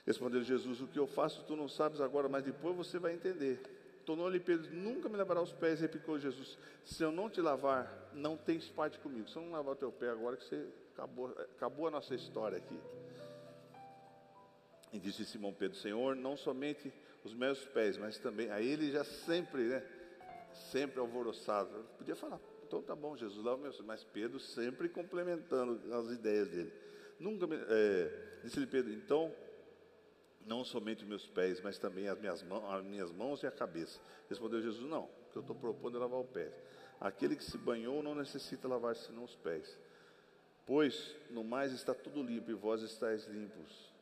Respondeu 0.06 0.42
Jesus: 0.42 0.80
O 0.80 0.86
que 0.86 0.98
eu 0.98 1.06
faço 1.06 1.44
tu 1.44 1.56
não 1.56 1.68
sabes 1.68 2.00
agora, 2.00 2.28
mas 2.28 2.44
depois 2.44 2.76
você 2.76 2.98
vai 2.98 3.12
entender. 3.12 3.60
Tornou-lhe 4.04 4.40
Pedro: 4.40 4.74
Nunca 4.74 5.08
me 5.08 5.16
lavará 5.16 5.42
os 5.42 5.52
pés, 5.52 5.80
replicou 5.80 6.18
Jesus. 6.18 6.56
Se 6.84 7.02
eu 7.02 7.10
não 7.10 7.28
te 7.28 7.40
lavar, 7.40 8.10
não 8.14 8.36
tens 8.36 8.68
parte 8.68 8.98
comigo. 9.00 9.28
Se 9.28 9.36
eu 9.36 9.42
não 9.42 9.52
lavar 9.52 9.74
o 9.74 9.76
teu 9.76 9.92
pé 9.92 10.08
agora, 10.10 10.36
que 10.36 10.44
você 10.44 10.66
acabou, 10.94 11.28
acabou 11.56 11.88
a 11.88 11.90
nossa 11.90 12.14
história 12.14 12.56
aqui. 12.56 12.78
E 14.92 14.98
disse 14.98 15.26
Simão 15.26 15.52
Pedro: 15.52 15.76
Senhor, 15.76 16.14
não 16.14 16.36
somente 16.36 16.92
os 17.26 17.34
meus 17.34 17.64
pés, 17.66 17.98
mas 17.98 18.18
também. 18.18 18.50
Aí 18.50 18.66
ele 18.66 18.90
já 18.90 19.04
sempre, 19.04 19.64
né? 19.64 19.82
Sempre 20.70 21.00
alvoroçado. 21.00 21.84
Podia 21.98 22.14
falar, 22.14 22.40
então 22.64 22.80
tá 22.80 22.94
bom, 22.94 23.16
Jesus, 23.16 23.44
lava 23.44 23.58
meus 23.58 23.80
Mas 23.80 24.02
Pedro 24.04 24.38
sempre 24.40 24.88
complementando 24.88 25.94
as 25.94 26.10
ideias 26.10 26.48
dele. 26.48 26.72
Nunca 27.18 27.46
me, 27.46 27.56
é, 27.56 28.40
disse-lhe 28.42 28.66
Pedro, 28.66 28.92
então, 28.92 29.34
não 30.46 30.64
somente 30.64 31.02
os 31.02 31.08
meus 31.08 31.26
pés, 31.26 31.60
mas 31.60 31.78
também 31.78 32.08
as 32.08 32.18
minhas, 32.18 32.42
mãos, 32.42 32.64
as 32.72 32.84
minhas 32.84 33.12
mãos 33.12 33.42
e 33.42 33.46
a 33.46 33.50
cabeça. 33.50 34.00
Respondeu 34.28 34.62
Jesus, 34.62 34.88
não, 34.88 35.04
o 35.04 35.32
que 35.32 35.36
eu 35.36 35.40
estou 35.40 35.56
propondo 35.56 35.96
é 35.96 36.00
lavar 36.00 36.20
os 36.20 36.30
pés. 36.30 36.52
Aquele 37.00 37.36
que 37.36 37.44
se 37.44 37.58
banhou 37.58 38.02
não 38.02 38.14
necessita 38.14 38.68
lavar 38.68 38.94
senão 38.96 39.24
os 39.24 39.34
pés. 39.36 39.78
Pois 40.64 41.14
no 41.30 41.44
mais 41.44 41.72
está 41.72 41.94
tudo 41.94 42.22
limpo 42.22 42.50
e 42.50 42.54
vós 42.54 42.82
estáis 42.82 43.26
limpos, 43.26 43.92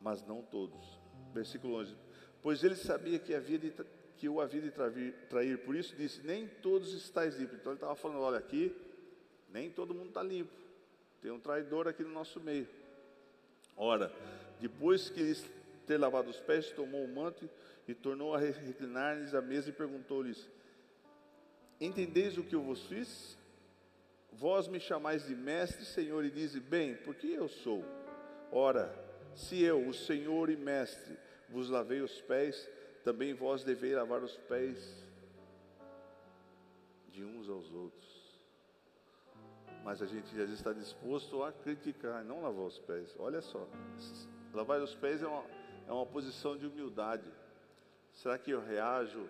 mas 0.00 0.24
não 0.26 0.42
todos. 0.42 1.01
Versículo 1.32 1.76
11. 1.76 1.94
Pois 2.42 2.62
ele 2.64 2.76
sabia 2.76 3.18
que, 3.18 3.34
havia 3.34 3.58
de, 3.58 3.72
que 4.16 4.28
o 4.28 4.40
havia 4.40 4.60
de 4.60 4.70
trair, 4.70 5.14
trair, 5.28 5.58
por 5.58 5.74
isso 5.74 5.94
disse: 5.96 6.20
Nem 6.22 6.46
todos 6.46 6.92
estáis 6.94 7.36
limpos. 7.36 7.56
Então 7.56 7.72
ele 7.72 7.76
estava 7.76 7.94
falando: 7.94 8.20
Olha, 8.20 8.38
aqui, 8.38 8.74
nem 9.50 9.70
todo 9.70 9.94
mundo 9.94 10.08
está 10.08 10.22
limpo. 10.22 10.52
Tem 11.20 11.30
um 11.30 11.38
traidor 11.38 11.86
aqui 11.86 12.02
no 12.02 12.10
nosso 12.10 12.40
meio. 12.40 12.68
Ora, 13.76 14.12
depois 14.60 15.08
que 15.08 15.22
lhes 15.22 15.44
ter 15.86 15.98
lavado 15.98 16.30
os 16.30 16.40
pés, 16.40 16.70
tomou 16.70 17.04
o 17.04 17.08
manto 17.08 17.48
e 17.86 17.94
tornou 17.94 18.34
a 18.34 18.38
reclinar-lhes 18.38 19.34
a 19.34 19.40
mesa 19.40 19.70
e 19.70 19.72
perguntou-lhes: 19.72 20.48
Entendeis 21.80 22.36
o 22.38 22.44
que 22.44 22.54
eu 22.54 22.62
vos 22.62 22.86
fiz? 22.86 23.36
Vós 24.32 24.66
me 24.66 24.80
chamais 24.80 25.26
de 25.26 25.34
mestre, 25.34 25.84
Senhor, 25.84 26.24
e 26.24 26.30
dize: 26.30 26.58
Bem, 26.60 26.94
porque 26.96 27.26
eu 27.26 27.48
sou. 27.48 27.84
Ora, 28.50 28.92
se 29.34 29.62
eu, 29.62 29.86
o 29.88 29.94
Senhor 29.94 30.50
e 30.50 30.56
mestre, 30.56 31.16
vos 31.48 31.68
lavei 31.68 32.00
os 32.00 32.20
pés, 32.22 32.68
também 33.04 33.34
vós 33.34 33.64
deveis 33.64 33.94
lavar 33.94 34.22
os 34.22 34.36
pés 34.36 35.04
de 37.10 37.24
uns 37.24 37.48
aos 37.48 37.72
outros. 37.72 38.12
Mas 39.84 40.00
a 40.00 40.06
gente 40.06 40.34
já 40.36 40.44
está 40.44 40.72
disposto 40.72 41.42
a 41.42 41.52
criticar, 41.52 42.24
não 42.24 42.42
lavar 42.42 42.66
os 42.66 42.78
pés. 42.78 43.14
Olha 43.18 43.42
só, 43.42 43.66
lavar 44.52 44.80
os 44.80 44.94
pés 44.94 45.22
é 45.22 45.26
uma, 45.26 45.44
é 45.88 45.92
uma 45.92 46.06
posição 46.06 46.56
de 46.56 46.66
humildade. 46.66 47.28
Será 48.12 48.38
que 48.38 48.50
eu 48.50 48.60
reajo 48.60 49.28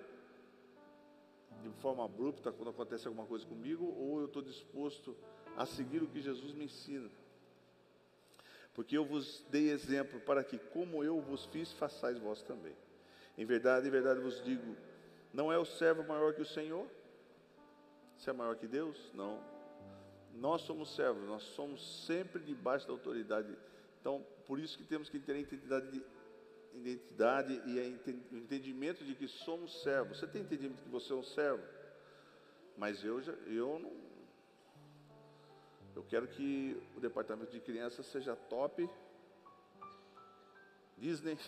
de 1.62 1.71
forma 1.80 2.04
abrupta 2.04 2.52
quando 2.52 2.71
acontece 2.71 3.06
alguma 3.06 3.26
coisa 3.26 3.47
comigo, 3.47 3.85
ou 3.85 4.21
eu 4.21 4.26
estou 4.26 4.42
disposto 4.42 5.16
a 5.56 5.64
seguir 5.64 6.02
o 6.02 6.09
que 6.09 6.21
Jesus 6.21 6.52
me 6.52 6.64
ensina? 6.64 7.09
Porque 8.75 8.97
eu 8.97 9.05
vos 9.05 9.45
dei 9.50 9.71
exemplo 9.71 10.19
para 10.21 10.43
que, 10.43 10.59
como 10.59 11.05
eu 11.05 11.21
vos 11.21 11.45
fiz, 11.47 11.73
façais 11.73 12.19
vós 12.19 12.43
também. 12.43 12.75
Em 13.37 13.45
verdade, 13.45 13.87
em 13.87 13.91
verdade 13.91 14.21
vos 14.21 14.43
digo: 14.43 14.76
não 15.33 15.52
é 15.52 15.59
o 15.59 15.64
servo 15.64 16.02
maior 16.05 16.35
que 16.35 16.43
o 16.43 16.47
Senhor? 16.47 16.88
Se 18.17 18.31
é 18.31 18.33
maior 18.33 18.57
que 18.57 18.67
Deus? 18.67 19.11
Não. 19.14 19.43
Nós 20.35 20.62
somos 20.62 20.95
servos, 20.95 21.26
nós 21.26 21.43
somos 21.43 22.07
sempre 22.07 22.43
debaixo 22.43 22.87
da 22.87 22.93
autoridade. 22.93 23.55
Então, 24.00 24.25
por 24.47 24.59
isso 24.59 24.79
que 24.79 24.85
temos 24.85 25.11
que 25.11 25.19
ter 25.19 25.33
a 25.33 25.38
identidade 25.38 25.91
de 25.91 26.02
identidade 26.75 27.62
e 27.67 27.79
o 28.33 28.38
entendimento 28.38 29.05
de 29.05 29.14
que 29.14 29.29
somos 29.29 29.83
servos. 29.83 30.19
Você 30.19 30.26
tem 30.26 30.43
entendimento 30.43 30.79
de 30.79 30.83
que 30.85 30.88
você 30.88 31.12
é 31.12 31.17
um 31.17 31.23
servo? 31.23 31.62
Mas 32.76 33.05
eu, 33.05 33.21
já, 33.21 33.33
eu 33.47 33.79
não. 33.79 34.01
Eu 35.94 36.02
quero 36.02 36.26
que 36.28 36.80
o 36.96 37.00
departamento 37.00 37.52
de 37.52 37.61
crianças 37.61 38.06
seja 38.06 38.34
top, 38.34 38.88
Disney, 40.96 41.38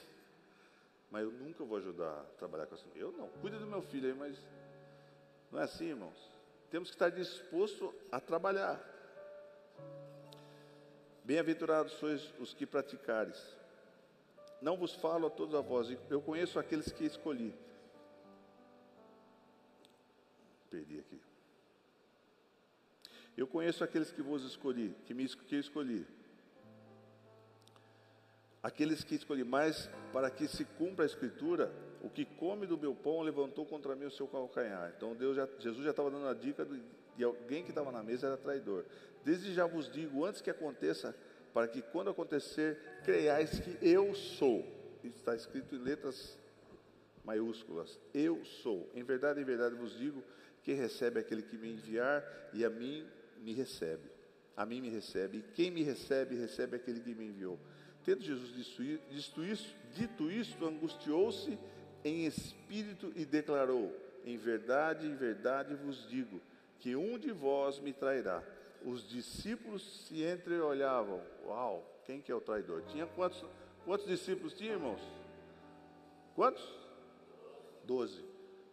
mas 1.10 1.24
eu 1.24 1.32
nunca 1.32 1.64
vou 1.64 1.78
ajudar 1.78 2.20
a 2.20 2.24
trabalhar 2.38 2.66
com 2.66 2.74
assim. 2.74 2.90
Eu 2.94 3.12
não. 3.12 3.28
Cuida 3.40 3.58
do 3.58 3.66
meu 3.66 3.82
filho 3.82 4.08
aí, 4.08 4.14
mas 4.14 4.36
não 5.50 5.60
é 5.60 5.64
assim, 5.64 5.86
irmãos. 5.86 6.30
Temos 6.70 6.88
que 6.90 6.94
estar 6.96 7.10
disposto 7.10 7.94
a 8.10 8.20
trabalhar. 8.20 8.82
Bem-aventurados 11.24 11.92
sois 11.94 12.32
os 12.38 12.52
que 12.52 12.66
praticares 12.66 13.40
não 14.64 14.78
vos 14.78 14.94
falo 14.94 15.26
a 15.26 15.30
todos 15.30 15.54
a 15.54 15.60
vós, 15.60 15.94
eu 16.08 16.22
conheço 16.22 16.58
aqueles 16.58 16.90
que 16.90 17.04
escolhi. 17.04 17.54
Perdi 20.70 21.00
aqui. 21.00 21.20
Eu 23.36 23.46
conheço 23.46 23.82
aqueles 23.82 24.12
que 24.12 24.22
vos 24.22 24.44
escolhi, 24.44 24.94
que 25.06 25.14
me 25.14 25.28
que 25.28 25.56
escolhi. 25.56 26.06
Aqueles 28.62 29.04
que 29.04 29.14
escolhi, 29.14 29.44
mas 29.44 29.90
para 30.12 30.30
que 30.30 30.48
se 30.48 30.64
cumpra 30.64 31.04
a 31.04 31.06
escritura, 31.06 31.70
o 32.02 32.08
que 32.08 32.24
come 32.24 32.66
do 32.66 32.78
meu 32.78 32.94
pão 32.94 33.20
levantou 33.20 33.66
contra 33.66 33.94
mim 33.94 34.06
o 34.06 34.10
seu 34.10 34.26
calcanhar. 34.26 34.92
Então 34.96 35.14
Deus 35.14 35.36
já, 35.36 35.48
Jesus 35.58 35.84
já 35.84 35.90
estava 35.90 36.10
dando 36.10 36.28
a 36.28 36.34
dica 36.34 36.64
de, 36.64 36.80
de 37.16 37.24
alguém 37.24 37.62
que 37.62 37.70
estava 37.70 37.90
na 37.90 38.02
mesa 38.02 38.28
era 38.28 38.36
traidor. 38.36 38.84
Desde 39.24 39.52
já 39.52 39.66
vos 39.66 39.90
digo, 39.90 40.24
antes 40.24 40.40
que 40.40 40.50
aconteça, 40.50 41.14
para 41.52 41.68
que 41.68 41.82
quando 41.82 42.10
acontecer, 42.10 42.78
creiais 43.04 43.58
que 43.58 43.78
eu 43.80 44.14
sou. 44.14 44.64
Está 45.02 45.34
escrito 45.34 45.74
em 45.74 45.78
letras 45.78 46.38
maiúsculas. 47.24 47.98
Eu 48.12 48.44
sou. 48.44 48.90
Em 48.94 49.02
verdade, 49.02 49.40
em 49.40 49.44
verdade 49.44 49.74
vos 49.74 49.96
digo, 49.96 50.22
quem 50.62 50.74
recebe 50.74 51.20
aquele 51.20 51.42
que 51.42 51.56
me 51.56 51.72
enviar, 51.72 52.24
e 52.52 52.64
a 52.64 52.70
mim 52.70 53.06
me 53.44 53.52
recebe. 53.52 54.10
A 54.56 54.64
mim 54.64 54.80
me 54.80 54.88
recebe. 54.88 55.38
E 55.38 55.42
quem 55.54 55.70
me 55.70 55.82
recebe, 55.82 56.34
recebe 56.34 56.76
aquele 56.76 57.00
que 57.00 57.14
me 57.14 57.26
enviou. 57.26 57.58
Tendo 58.04 58.22
Jesus 58.22 58.52
dito 58.52 59.44
isso, 59.44 59.74
dito 59.94 60.30
isto, 60.30 60.66
angustiou-se 60.66 61.58
em 62.04 62.26
espírito 62.26 63.12
e 63.14 63.24
declarou: 63.24 63.94
Em 64.24 64.36
verdade, 64.36 65.06
em 65.06 65.14
verdade 65.14 65.74
vos 65.74 66.08
digo, 66.08 66.40
que 66.78 66.96
um 66.96 67.18
de 67.18 67.30
vós 67.30 67.78
me 67.78 67.92
trairá 67.92 68.42
os 68.84 69.08
discípulos 69.08 70.06
se 70.06 70.22
entreolhavam. 70.22 71.20
Uau, 71.46 72.02
quem 72.04 72.20
que 72.20 72.30
é 72.30 72.34
o 72.34 72.40
traidor? 72.40 72.82
Tinha 72.88 73.06
quantos, 73.06 73.42
quantos 73.84 74.06
discípulos 74.06 74.52
tinha, 74.52 74.72
irmãos? 74.72 75.00
Quantos? 76.34 76.62
Doze. 77.84 78.24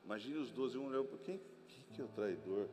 Imagine 0.04 0.40
os 0.40 0.52
doze, 0.52 0.78
um 0.78 0.88
olhou, 0.88 1.06
quem, 1.24 1.40
quem 1.68 1.86
que 1.94 2.02
é 2.02 2.04
o 2.04 2.10
traidor? 2.10 2.68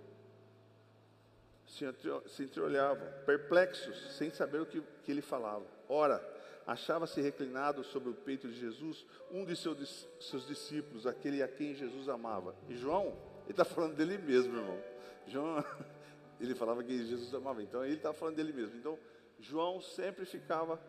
Se, 1.68 2.42
entreolhavam, 2.42 3.06
perplexos, 3.26 4.16
sem 4.16 4.30
saber 4.30 4.60
o 4.60 4.66
que, 4.66 4.82
que 5.04 5.12
ele 5.12 5.20
falava. 5.20 5.66
Ora, 5.88 6.22
achava-se 6.66 7.20
reclinado 7.20 7.84
sobre 7.84 8.08
o 8.08 8.14
peito 8.14 8.48
de 8.48 8.58
Jesus 8.58 9.06
um 9.30 9.44
de 9.44 9.54
seus, 9.54 10.08
seus 10.18 10.46
discípulos, 10.46 11.06
aquele 11.06 11.42
a 11.42 11.48
quem 11.48 11.74
Jesus 11.74 12.08
amava. 12.08 12.54
E 12.68 12.74
João, 12.74 13.16
ele 13.44 13.50
está 13.50 13.64
falando 13.64 13.94
dele 13.94 14.16
mesmo, 14.18 14.56
irmão. 14.56 14.82
João 15.26 15.64
ele 16.40 16.54
falava 16.54 16.82
que 16.82 17.04
Jesus 17.04 17.32
amava. 17.34 17.62
Então 17.62 17.84
ele 17.84 17.96
estava 17.96 18.14
falando 18.14 18.36
dele 18.36 18.52
mesmo. 18.52 18.76
Então 18.76 18.98
João 19.38 19.80
sempre 19.80 20.24
ficava. 20.24 20.80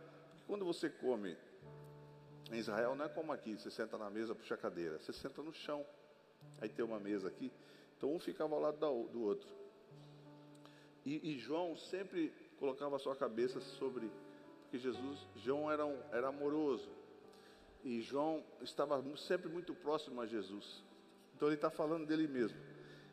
Quando 0.48 0.66
você 0.66 0.90
come 0.90 1.38
em 2.52 2.58
Israel, 2.58 2.96
não 2.96 3.06
é 3.06 3.10
como 3.10 3.32
aqui, 3.32 3.56
você 3.56 3.70
senta 3.70 3.98
na 3.98 4.10
mesa, 4.10 4.34
puxa 4.34 4.56
a 4.56 4.58
cadeira. 4.58 4.98
Você 4.98 5.14
senta 5.14 5.44
no 5.44 5.54
chão. 5.54 5.86
Aí 6.60 6.70
tem 6.70 6.84
uma 6.84 7.00
mesa 7.00 7.28
aqui. 7.28 7.52
Então 7.98 8.14
um 8.14 8.20
ficava 8.20 8.56
ao 8.56 8.62
lado 8.62 8.78
do 8.78 9.22
outro. 9.22 9.59
E, 11.06 11.32
e 11.32 11.40
João 11.40 11.76
sempre 11.76 12.34
colocava 12.58 12.96
a 12.96 13.00
sua 13.00 13.16
cabeça 13.16 13.60
sobre. 13.60 14.12
Porque 14.64 14.78
Jesus, 14.78 15.28
João 15.36 15.72
era, 15.72 15.86
um, 15.86 15.98
era 16.12 16.28
amoroso. 16.28 16.90
E 17.84 18.02
João 18.02 18.44
estava 18.62 19.04
sempre 19.18 19.50
muito 19.50 19.74
próximo 19.74 20.22
a 20.22 20.26
Jesus. 20.26 20.84
Então 21.36 21.48
ele 21.48 21.56
está 21.56 21.70
falando 21.70 22.06
dele 22.06 22.28
mesmo 22.28 22.58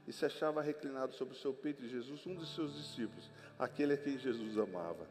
e 0.07 0.13
se 0.13 0.25
achava 0.25 0.63
reclinado 0.63 1.13
sobre 1.15 1.35
o 1.35 1.39
seu 1.39 1.53
peito 1.53 1.83
de 1.83 1.89
Jesus 1.89 2.25
um 2.27 2.35
dos 2.35 2.55
seus 2.55 2.75
discípulos, 2.77 3.29
aquele 3.59 3.95
a 3.95 3.97
quem 3.97 4.17
Jesus 4.17 4.57
amava. 4.57 5.07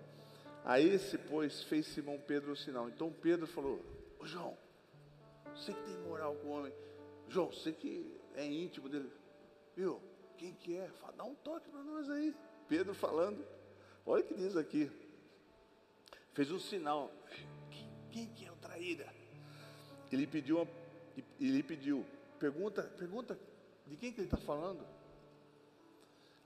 A 0.63 0.79
esse, 0.79 1.17
pois, 1.17 1.63
fez 1.63 1.85
Simão 1.87 2.19
Pedro 2.19 2.53
o 2.53 2.55
sinal. 2.55 2.87
Então 2.87 3.11
Pedro 3.11 3.45
falou: 3.45 3.83
Ô 4.19 4.25
João, 4.25 4.57
você 5.53 5.73
que 5.73 5.81
tem 5.83 5.97
moral 5.99 6.35
com 6.35 6.47
o 6.47 6.51
homem, 6.51 6.73
João, 7.27 7.47
você 7.51 7.71
que 7.71 8.19
é 8.35 8.45
íntimo 8.45 8.89
dele, 8.89 9.11
viu? 9.75 10.01
Quem 10.37 10.53
que 10.53 10.77
é? 10.77 10.87
Fala, 10.87 11.13
dá 11.17 11.23
um 11.23 11.35
toque 11.35 11.69
para 11.69 11.83
nós 11.83 12.09
aí. 12.09 12.33
Pedro 12.67 12.93
falando, 12.93 13.45
olha 14.05 14.23
o 14.23 14.27
que 14.27 14.33
diz 14.33 14.55
aqui. 14.55 14.91
Fez 16.33 16.51
um 16.51 16.59
sinal. 16.59 17.11
Quem, 17.69 17.89
quem 18.11 18.27
que 18.27 18.45
é 18.45 18.51
o 18.51 18.55
traíra? 18.55 19.13
Ele 20.11 20.27
pediu, 20.27 20.57
uma, 20.57 20.67
ele 21.39 21.63
pediu, 21.63 22.05
pergunta, 22.39 22.83
pergunta 22.83 23.39
de 23.87 23.95
quem 23.95 24.11
que 24.11 24.19
ele 24.19 24.27
está 24.27 24.37
falando? 24.37 24.85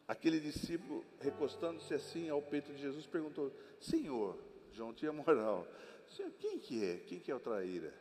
Aquele 0.07 0.39
discípulo, 0.39 1.05
recostando-se 1.19 1.93
assim 1.93 2.29
ao 2.29 2.41
peito 2.41 2.73
de 2.73 2.81
Jesus, 2.81 3.05
perguntou: 3.05 3.51
Senhor, 3.79 4.37
João 4.71 4.93
tinha 4.93 5.11
moral, 5.13 5.67
Senhor, 6.09 6.31
quem 6.39 6.57
que 6.59 6.83
é? 6.83 6.97
Quem 6.97 7.19
que 7.19 7.31
é 7.31 7.35
o 7.35 7.39
traíra? 7.39 7.93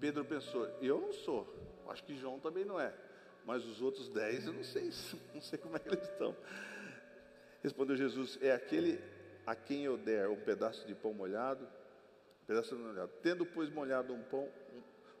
Pedro 0.00 0.24
pensou: 0.24 0.66
Eu 0.80 1.00
não 1.00 1.12
sou, 1.12 1.46
acho 1.88 2.02
que 2.04 2.16
João 2.16 2.38
também 2.38 2.64
não 2.64 2.80
é, 2.80 2.94
mas 3.44 3.64
os 3.64 3.82
outros 3.82 4.08
dez 4.08 4.46
eu 4.46 4.52
não 4.52 4.64
sei, 4.64 4.90
não 5.34 5.40
sei 5.40 5.58
como 5.58 5.76
é 5.76 5.78
que 5.78 5.88
eles 5.88 6.08
estão. 6.08 6.34
Respondeu 7.62 7.96
Jesus: 7.96 8.38
É 8.42 8.52
aquele 8.52 9.00
a 9.46 9.54
quem 9.54 9.84
eu 9.84 9.96
der 9.96 10.28
um 10.28 10.36
pedaço 10.36 10.86
de 10.86 10.94
pão 10.94 11.12
molhado. 11.12 11.66
pedaço 12.46 12.76
molhado. 12.76 13.12
Tendo, 13.22 13.46
pois, 13.46 13.70
molhado 13.70 14.12
um 14.12 14.22
pão, 14.22 14.48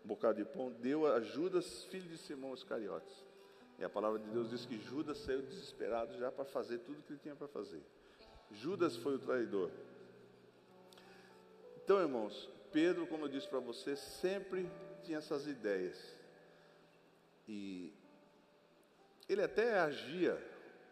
um 0.04 0.08
bocado 0.08 0.42
de 0.42 0.44
pão, 0.44 0.70
deu 0.70 1.06
a 1.06 1.20
Judas, 1.20 1.84
filho 1.84 2.08
de 2.08 2.18
Simão 2.18 2.54
Iscariotes. 2.54 3.24
E 3.78 3.84
a 3.84 3.88
palavra 3.88 4.18
de 4.18 4.28
Deus 4.30 4.50
diz 4.50 4.66
que 4.66 4.78
Judas 4.78 5.18
saiu 5.18 5.42
desesperado 5.42 6.16
já 6.18 6.30
para 6.30 6.44
fazer 6.44 6.78
tudo 6.78 7.02
que 7.02 7.12
ele 7.12 7.20
tinha 7.20 7.34
para 7.34 7.48
fazer. 7.48 7.82
Judas 8.50 8.96
foi 8.96 9.14
o 9.14 9.18
traidor. 9.18 9.70
Então, 11.82 12.00
irmãos, 12.00 12.48
Pedro, 12.70 13.06
como 13.06 13.24
eu 13.24 13.28
disse 13.28 13.48
para 13.48 13.58
você, 13.58 13.96
sempre 13.96 14.70
tinha 15.02 15.18
essas 15.18 15.46
ideias. 15.46 16.16
E 17.48 17.92
ele 19.28 19.42
até 19.42 19.80
agia 19.80 20.38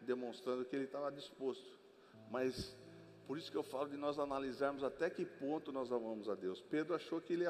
demonstrando 0.01 0.65
que 0.65 0.75
ele 0.75 0.85
estava 0.85 1.11
disposto. 1.11 1.79
Mas 2.29 2.75
por 3.27 3.37
isso 3.37 3.51
que 3.51 3.57
eu 3.57 3.63
falo 3.63 3.89
de 3.89 3.97
nós 3.97 4.19
analisarmos 4.19 4.83
até 4.83 5.09
que 5.09 5.25
ponto 5.25 5.71
nós 5.71 5.91
amamos 5.91 6.27
a 6.27 6.35
Deus. 6.35 6.61
Pedro 6.61 6.95
achou 6.95 7.21
que 7.21 7.33
ele, 7.33 7.45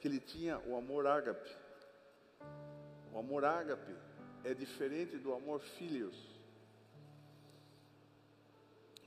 que 0.00 0.08
ele 0.08 0.20
tinha 0.20 0.58
o 0.66 0.76
amor 0.76 1.06
ágape. 1.06 1.50
O 3.12 3.18
amor 3.18 3.44
ágape 3.44 3.94
é 4.44 4.52
diferente 4.54 5.16
do 5.18 5.32
amor 5.32 5.60
filhos. 5.60 6.16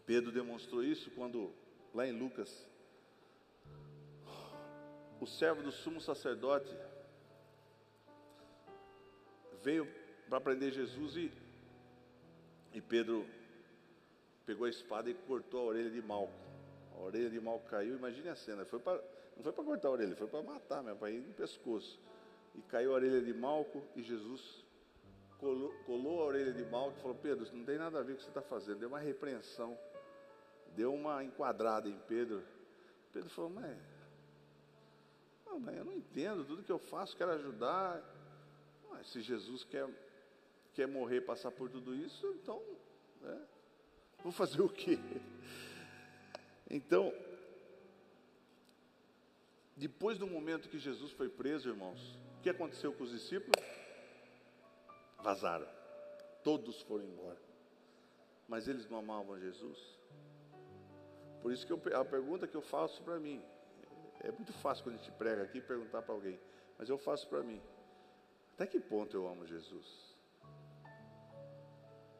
Pedro 0.05 0.31
demonstrou 0.31 0.83
isso 0.83 1.09
quando, 1.11 1.51
lá 1.93 2.07
em 2.07 2.11
Lucas, 2.11 2.49
o 5.19 5.25
servo 5.25 5.63
do 5.63 5.71
sumo 5.71 5.99
sacerdote 5.99 6.71
veio 9.63 9.87
para 10.29 10.39
prender 10.39 10.71
Jesus 10.71 11.15
e, 11.17 11.31
e 12.75 12.81
Pedro 12.81 13.25
pegou 14.45 14.67
a 14.67 14.69
espada 14.69 15.09
e 15.09 15.13
cortou 15.13 15.61
a 15.61 15.63
orelha 15.63 15.89
de 15.89 16.01
Malco. 16.01 16.33
A 16.93 16.99
orelha 16.99 17.29
de 17.29 17.39
Malco 17.39 17.67
caiu, 17.69 17.95
imagine 17.95 18.27
a 18.27 18.35
cena, 18.35 18.65
foi 18.65 18.79
pra, 18.79 19.01
não 19.37 19.43
foi 19.43 19.53
para 19.53 19.63
cortar 19.63 19.87
a 19.87 19.91
orelha, 19.91 20.15
foi 20.15 20.27
para 20.27 20.43
matar 20.43 20.83
mesmo, 20.83 20.99
para 20.99 21.09
ir 21.09 21.21
no 21.21 21.33
pescoço. 21.33 21.97
E 22.53 22.61
caiu 22.63 22.91
a 22.91 22.95
orelha 22.95 23.21
de 23.21 23.33
Malco 23.33 23.81
e 23.95 24.03
Jesus 24.03 24.65
colou, 25.37 25.73
colou 25.85 26.21
a 26.21 26.25
orelha 26.25 26.51
de 26.51 26.65
Malco 26.65 26.97
e 26.97 27.01
falou, 27.01 27.17
Pedro, 27.17 27.45
isso 27.45 27.55
não 27.55 27.63
tem 27.63 27.77
nada 27.77 27.99
a 27.99 28.03
ver 28.03 28.11
com 28.11 28.13
o 28.13 28.17
que 28.17 28.23
você 28.23 28.29
está 28.29 28.41
fazendo, 28.41 28.79
deu 28.79 28.89
uma 28.89 28.99
repreensão, 28.99 29.77
deu 30.75 30.93
uma 30.93 31.23
enquadrada 31.23 31.87
em 31.87 31.97
Pedro. 32.09 32.43
Pedro 33.13 33.29
falou, 33.29 33.51
mas, 33.51 33.77
não, 35.45 35.59
mas 35.61 35.77
eu 35.77 35.85
não 35.85 35.93
entendo, 35.93 36.43
tudo 36.43 36.61
que 36.61 36.71
eu 36.71 36.79
faço, 36.79 37.15
quero 37.15 37.31
ajudar. 37.31 38.03
Mas 38.89 39.07
se 39.07 39.21
Jesus 39.21 39.63
quer, 39.63 39.87
quer 40.75 40.87
morrer, 40.87 41.21
passar 41.21 41.51
por 41.51 41.69
tudo 41.69 41.95
isso, 41.95 42.27
então, 42.35 42.61
né? 43.21 43.41
Vou 44.21 44.31
fazer 44.31 44.61
o 44.61 44.67
quê? 44.69 44.99
Então, 46.69 47.13
depois 49.75 50.17
do 50.17 50.27
momento 50.27 50.67
que 50.67 50.77
Jesus 50.77 51.11
foi 51.11 51.29
preso, 51.29 51.69
irmãos, 51.69 52.17
o 52.37 52.41
que 52.41 52.49
aconteceu 52.49 52.91
com 52.91 53.03
os 53.03 53.11
discípulos? 53.11 53.63
Vazaram. 55.23 55.67
Todos 56.43 56.81
foram 56.81 57.05
embora. 57.05 57.41
Mas 58.47 58.67
eles 58.67 58.89
não 58.89 58.99
amavam 58.99 59.39
Jesus. 59.39 59.79
Por 61.41 61.51
isso 61.51 61.65
que 61.65 61.71
eu, 61.71 61.81
a 61.99 62.03
pergunta 62.03 62.47
que 62.47 62.55
eu 62.55 62.61
faço 62.61 63.01
para 63.03 63.19
mim, 63.19 63.43
é 64.21 64.31
muito 64.31 64.51
fácil 64.53 64.83
quando 64.83 64.95
a 64.95 64.97
gente 64.97 65.11
prega 65.11 65.43
aqui 65.43 65.61
perguntar 65.61 66.01
para 66.01 66.13
alguém, 66.13 66.39
mas 66.77 66.89
eu 66.89 66.97
faço 66.97 67.27
para 67.29 67.43
mim. 67.43 67.61
Até 68.53 68.65
que 68.65 68.79
ponto 68.79 69.15
eu 69.15 69.27
amo 69.27 69.45
Jesus? 69.45 70.14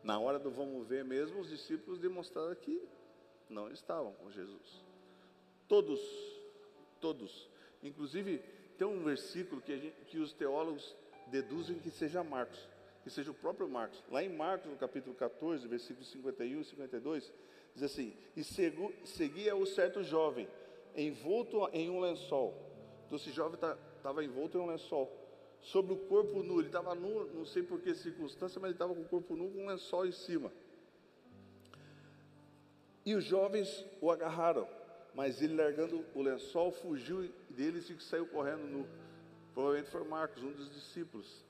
Na 0.06 0.20
hora 0.20 0.38
do 0.38 0.52
vamos 0.52 0.88
ver 0.88 1.04
mesmo, 1.04 1.40
os 1.40 1.50
discípulos 1.50 1.98
demonstraram 1.98 2.54
que 2.54 2.80
não 3.50 3.72
estavam 3.72 4.14
com 4.14 4.30
Jesus. 4.30 4.84
Todos, 5.68 6.00
todos. 7.02 7.50
Inclusive, 7.82 8.38
tem 8.78 8.86
um 8.86 9.04
versículo 9.04 9.60
que, 9.60 9.76
gente, 9.76 9.96
que 10.06 10.20
os 10.20 10.32
teólogos 10.32 10.96
deduzem 11.26 11.80
que 11.80 11.90
seja 11.90 12.24
Marcos, 12.24 12.70
que 13.04 13.10
seja 13.10 13.32
o 13.32 13.34
próprio 13.34 13.68
Marcos. 13.68 14.04
Lá 14.12 14.24
em 14.24 14.30
Marcos, 14.30 14.70
no 14.70 14.78
capítulo 14.78 15.16
14, 15.16 15.68
versículos 15.68 16.08
51 16.12 16.62
e 16.62 16.64
52, 16.66 17.34
diz 17.74 17.82
assim: 17.82 18.16
E 18.38 18.44
seguia 18.44 19.56
o 19.56 19.66
certo 19.66 20.04
jovem, 20.04 20.48
envolto 20.96 21.68
em 21.74 21.90
um 21.90 22.00
lençol. 22.00 22.54
Então, 23.08 23.16
esse 23.16 23.32
jovem 23.32 23.56
estava 23.56 23.76
tá, 24.04 24.24
envolto 24.24 24.56
em 24.56 24.62
um 24.62 24.68
lençol 24.68 25.25
sobre 25.66 25.94
o 25.94 25.98
corpo 25.98 26.44
nu. 26.44 26.60
Ele 26.60 26.68
estava 26.68 26.96
nu, 26.96 27.26
não 27.34 27.46
sei 27.46 27.64
por 27.64 27.80
que 27.82 27.94
circunstância, 27.96 28.60
mas 28.60 28.70
ele 28.70 28.76
estava 28.76 28.94
com 28.94 29.02
o 29.02 29.08
corpo 29.08 29.36
nu 29.36 29.50
com 29.50 29.64
um 29.64 29.68
lençol 29.68 30.06
em 30.06 30.12
cima. 30.12 30.52
E 33.06 33.14
os 33.14 33.24
jovens 33.24 33.86
o 34.02 34.10
agarraram, 34.12 34.68
mas 35.14 35.42
ele, 35.42 35.56
largando 35.56 36.04
o 36.14 36.22
lençol, 36.22 36.72
fugiu 36.72 37.32
deles 37.50 37.90
e 37.90 38.00
saiu 38.02 38.28
correndo 38.28 38.66
nu. 38.66 38.88
Provavelmente 39.54 39.90
foi 39.90 40.04
Marcos, 40.04 40.44
um 40.44 40.52
dos 40.52 40.72
discípulos. 40.74 41.44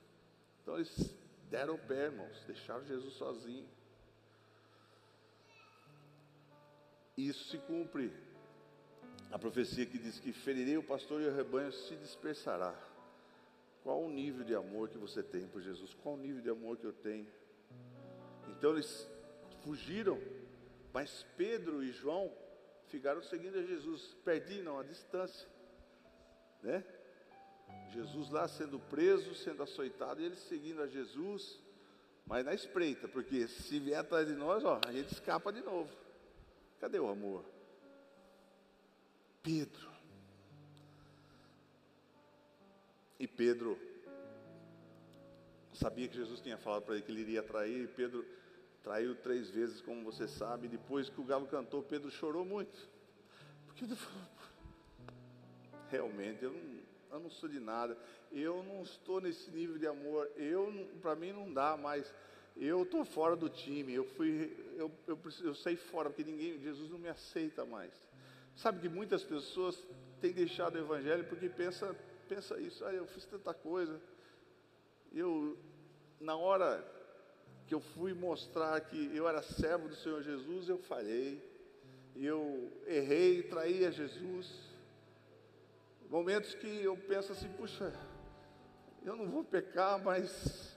Então 0.62 0.76
eles 0.76 1.16
deram 1.50 1.76
o 1.76 1.78
pé, 1.78 2.06
irmãos, 2.06 2.44
deixaram 2.46 2.86
Jesus 2.86 3.14
sozinho. 3.14 3.66
Isso 7.18 7.46
se 7.46 7.58
cumpre. 7.60 8.12
A 9.32 9.40
profecia 9.40 9.86
que 9.86 9.98
diz 9.98 10.20
que 10.20 10.32
ferirei 10.34 10.78
o 10.78 10.84
pastor 10.84 11.22
e 11.22 11.28
o 11.28 11.36
rebanho 11.36 11.72
se 11.72 11.96
dispersará. 11.96 12.76
Qual 13.86 14.02
o 14.02 14.10
nível 14.10 14.44
de 14.44 14.56
amor 14.56 14.90
que 14.90 14.98
você 14.98 15.22
tem 15.22 15.48
por 15.48 15.62
Jesus? 15.62 15.94
Qual 16.02 16.16
o 16.16 16.18
nível 16.18 16.42
de 16.42 16.50
amor 16.50 16.76
que 16.76 16.86
eu 16.88 16.92
tenho? 16.92 17.28
Então 18.50 18.72
eles 18.72 19.08
fugiram, 19.64 20.20
mas 20.92 21.24
Pedro 21.38 21.84
e 21.84 21.92
João 21.92 22.34
ficaram 22.88 23.22
seguindo 23.22 23.60
a 23.60 23.62
Jesus, 23.62 24.18
perdiam 24.26 24.80
a 24.80 24.84
distância, 24.84 25.48
né? 26.64 26.84
Jesus 27.92 28.32
lá 28.32 28.48
sendo 28.48 28.80
preso, 28.80 29.36
sendo 29.36 29.62
açoitado, 29.62 30.20
e 30.20 30.26
eles 30.26 30.40
seguindo 30.40 30.82
a 30.82 30.88
Jesus, 30.88 31.62
mas 32.26 32.44
na 32.44 32.56
espreita, 32.56 33.08
porque 33.08 33.48
se 33.48 33.80
vier 33.80 34.00
atrás 34.00 34.28
de 34.28 34.34
nós, 34.34 34.66
ó, 34.66 34.82
a 34.84 34.92
gente 34.92 35.14
escapa 35.14 35.54
de 35.54 35.62
novo. 35.62 35.96
Cadê 36.80 37.00
o 37.00 37.08
amor? 37.08 37.46
Pedro, 39.44 39.95
E 43.26 43.28
Pedro 43.28 43.76
sabia 45.74 46.08
que 46.08 46.16
Jesus 46.16 46.40
tinha 46.42 46.60
falado 46.60 46.84
para 46.84 46.94
ele 46.94 47.04
que 47.04 47.12
ele 47.12 47.22
iria 47.22 47.42
trair, 47.42 47.86
e 47.86 47.88
Pedro 47.88 48.24
traiu 48.84 49.16
três 49.16 49.50
vezes, 49.50 49.82
como 49.82 50.04
você 50.04 50.28
sabe. 50.28 50.68
Depois 50.68 51.10
que 51.10 51.20
o 51.20 51.24
galo 51.24 51.48
cantou, 51.48 51.82
Pedro 51.82 52.12
chorou 52.12 52.46
muito. 52.46 52.78
Porque 53.66 53.84
realmente, 55.90 56.44
eu 56.44 56.52
não, 56.52 56.62
eu 57.14 57.20
não 57.20 57.32
sou 57.32 57.50
de 57.50 57.60
nada, 57.60 57.98
eu 58.32 58.62
não 58.62 58.84
estou 58.84 59.20
nesse 59.20 59.50
nível 59.50 59.80
de 59.80 59.88
amor, 59.88 60.30
eu 60.36 60.88
para 61.02 61.16
mim 61.16 61.32
não 61.32 61.52
dá 61.52 61.76
mais. 61.76 62.14
Eu 62.56 62.84
estou 62.84 63.04
fora 63.04 63.36
do 63.36 63.50
time, 63.50 63.92
eu 63.92 64.06
fui, 64.06 64.56
eu, 64.78 64.92
eu, 65.08 65.20
eu 65.42 65.56
saí 65.56 65.76
fora, 65.76 66.12
porque 66.12 66.24
ninguém, 66.24 66.60
Jesus 66.60 66.92
não 66.92 67.00
me 67.00 67.10
aceita 67.10 67.66
mais. 67.66 67.92
Sabe 68.56 68.82
que 68.82 68.88
muitas 68.88 69.24
pessoas 69.24 69.84
têm 70.22 70.32
deixado 70.32 70.76
o 70.76 70.78
evangelho 70.78 71.26
porque 71.26 71.50
pensa 71.50 71.98
pensa 72.28 72.60
isso, 72.60 72.84
eu 72.86 73.06
fiz 73.08 73.26
tanta 73.26 73.54
coisa. 73.54 74.02
Eu, 75.14 75.58
na 76.20 76.36
hora 76.36 76.84
que 77.68 77.74
eu 77.74 77.80
fui 77.80 78.14
mostrar 78.14 78.80
que 78.82 79.16
eu 79.16 79.28
era 79.28 79.42
servo 79.42 79.88
do 79.88 79.96
Senhor 79.96 80.22
Jesus, 80.22 80.70
eu 80.70 80.78
falhei. 80.78 81.42
Eu 82.16 82.72
errei, 82.86 83.44
traí 83.44 83.86
a 83.86 83.92
Jesus. 83.92 84.48
Momentos 86.10 86.54
que 86.54 86.84
eu 86.84 86.96
penso 86.96 87.32
assim, 87.32 87.50
puxa, 87.54 87.92
eu 89.04 89.16
não 89.16 89.28
vou 89.30 89.44
pecar, 89.44 90.02
mas 90.04 90.76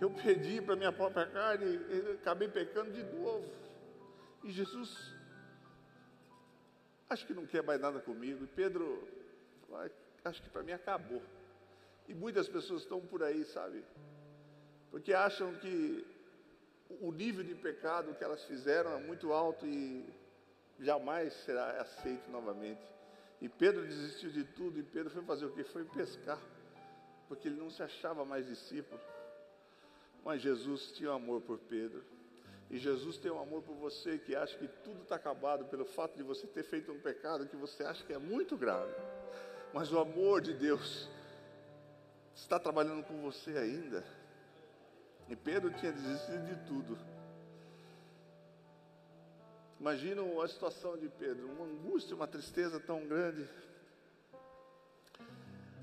eu 0.00 0.10
pedi 0.10 0.60
para 0.60 0.76
minha 0.76 0.92
própria 0.92 1.26
carne 1.26 1.78
acabei 2.14 2.48
pecando 2.48 2.92
de 2.92 3.02
novo. 3.02 3.48
E 4.44 4.50
Jesus 4.50 5.15
acho 7.08 7.26
que 7.26 7.34
não 7.34 7.46
quer 7.46 7.62
mais 7.62 7.80
nada 7.80 8.00
comigo. 8.00 8.44
E 8.44 8.46
Pedro, 8.46 9.06
acho 10.24 10.42
que 10.42 10.50
para 10.50 10.62
mim 10.62 10.72
acabou. 10.72 11.22
E 12.08 12.14
muitas 12.14 12.48
pessoas 12.48 12.82
estão 12.82 13.00
por 13.00 13.22
aí, 13.22 13.44
sabe? 13.46 13.84
Porque 14.90 15.12
acham 15.12 15.54
que 15.54 16.06
o 17.00 17.10
nível 17.10 17.44
de 17.44 17.54
pecado 17.54 18.14
que 18.14 18.22
elas 18.22 18.44
fizeram 18.44 18.92
é 18.92 18.98
muito 18.98 19.32
alto 19.32 19.66
e 19.66 20.08
jamais 20.78 21.32
será 21.44 21.80
aceito 21.80 22.30
novamente. 22.30 22.82
E 23.40 23.48
Pedro 23.48 23.86
desistiu 23.86 24.30
de 24.30 24.44
tudo, 24.44 24.78
e 24.78 24.82
Pedro 24.82 25.10
foi 25.10 25.22
fazer 25.22 25.46
o 25.46 25.52
que? 25.52 25.64
Foi 25.64 25.84
pescar, 25.84 26.40
porque 27.28 27.48
ele 27.48 27.58
não 27.58 27.68
se 27.70 27.82
achava 27.82 28.24
mais 28.24 28.46
discípulo. 28.46 29.00
Mas 30.24 30.40
Jesus 30.40 30.92
tinha 30.92 31.10
amor 31.10 31.42
por 31.42 31.58
Pedro. 31.58 32.02
E 32.70 32.78
Jesus 32.78 33.16
tem 33.16 33.30
um 33.30 33.40
amor 33.40 33.62
por 33.62 33.76
você 33.76 34.18
que 34.18 34.34
acha 34.34 34.56
que 34.58 34.66
tudo 34.66 35.02
está 35.02 35.16
acabado 35.16 35.64
pelo 35.66 35.84
fato 35.84 36.16
de 36.16 36.22
você 36.22 36.46
ter 36.46 36.64
feito 36.64 36.90
um 36.90 37.00
pecado 37.00 37.46
que 37.46 37.56
você 37.56 37.84
acha 37.84 38.04
que 38.04 38.12
é 38.12 38.18
muito 38.18 38.56
grave. 38.56 38.92
Mas 39.72 39.92
o 39.92 39.98
amor 39.98 40.40
de 40.40 40.52
Deus 40.52 41.08
está 42.34 42.58
trabalhando 42.58 43.04
com 43.04 43.20
você 43.22 43.56
ainda. 43.56 44.04
E 45.28 45.36
Pedro 45.36 45.72
tinha 45.72 45.92
desistido 45.92 46.44
de 46.46 46.66
tudo. 46.66 46.98
Imagina 49.78 50.22
a 50.42 50.48
situação 50.48 50.96
de 50.96 51.08
Pedro, 51.08 51.48
uma 51.48 51.66
angústia, 51.66 52.16
uma 52.16 52.26
tristeza 52.26 52.80
tão 52.80 53.06
grande. 53.06 53.48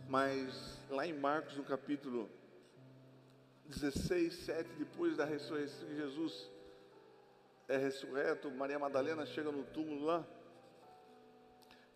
Mas 0.10 0.80
lá 0.90 1.08
em 1.08 1.14
Marcos, 1.14 1.56
no 1.56 1.64
capítulo 1.64 2.30
16, 3.66 4.34
7, 4.34 4.70
depois 4.78 5.16
da 5.16 5.26
ressurreição 5.26 5.88
de 5.88 5.96
Jesus, 5.96 6.50
é 7.68 7.78
ressurreto, 7.78 8.52
Maria 8.52 8.78
Madalena 8.78 9.26
chega 9.26 9.52
no 9.52 9.64
túmulo 9.64 10.06
lá, 10.06 10.26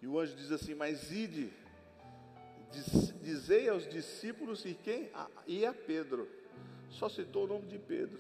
e 0.02 0.08
o 0.08 0.20
anjo 0.20 0.36
diz 0.36 0.52
assim: 0.52 0.74
Mas 0.74 1.12
ide, 1.12 1.52
diz, 2.72 3.14
dizei 3.22 3.68
aos 3.70 3.88
discípulos 3.88 4.64
e 4.66 4.74
quem? 4.74 5.10
e 5.46 5.66
a 5.66 5.74
Pedro, 5.74 6.28
só 6.90 7.10
citou 7.10 7.46
o 7.46 7.48
nome 7.48 7.68
de 7.68 7.80
Pedro, 7.80 8.20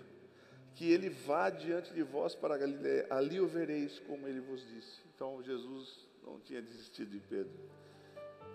que 0.75 0.91
ele 0.91 1.09
vá 1.09 1.49
diante 1.49 1.93
de 1.93 2.03
vós 2.03 2.35
para 2.35 2.55
a 2.55 2.57
Galiléia, 2.57 3.07
ali 3.09 3.39
o 3.39 3.47
vereis, 3.47 3.99
como 3.99 4.27
ele 4.27 4.41
vos 4.41 4.67
disse. 4.67 5.01
Então 5.15 5.41
Jesus 5.43 6.07
não 6.23 6.39
tinha 6.39 6.61
desistido 6.61 7.11
de 7.11 7.19
Pedro, 7.19 7.53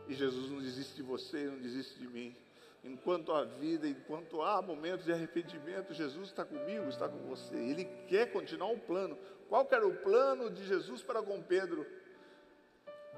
e 0.09 0.15
Jesus 0.15 0.51
não 0.51 0.61
desiste 0.61 0.97
de 0.97 1.03
você, 1.03 1.47
não 1.47 1.59
desiste 1.59 1.99
de 1.99 2.09
mim. 2.09 2.37
Enquanto 2.85 3.33
há 3.33 3.45
vida, 3.45 3.87
enquanto 3.87 4.43
há 4.43 4.61
momentos 4.61 5.05
de 5.05 5.13
arrependimento, 5.13 5.95
Jesus 5.95 6.29
está 6.29 6.45
comigo, 6.45 6.89
está 6.89 7.09
com 7.09 7.19
você. 7.29 7.55
Ele 7.55 7.85
quer 8.09 8.33
continuar 8.33 8.73
o 8.73 8.79
plano. 8.79 9.17
Qual 9.49 9.67
era 9.71 9.87
o 9.87 9.97
plano 9.99 10.51
de 10.51 10.67
Jesus 10.67 11.01
para 11.01 11.23
com 11.23 11.41
Pedro? 11.41 11.87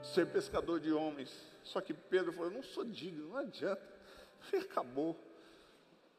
Ser 0.03 0.27
pescador 0.27 0.81
de 0.81 0.93
homens. 0.93 1.35
Só 1.63 1.81
que 1.81 1.95
Pedro 1.95 2.31
falou: 2.33 2.51
não 2.51 2.63
sou 2.63 2.85
digno, 2.85 3.29
não 3.29 3.39
adianta. 3.39 3.83
E 4.53 4.57
acabou. 4.61 5.19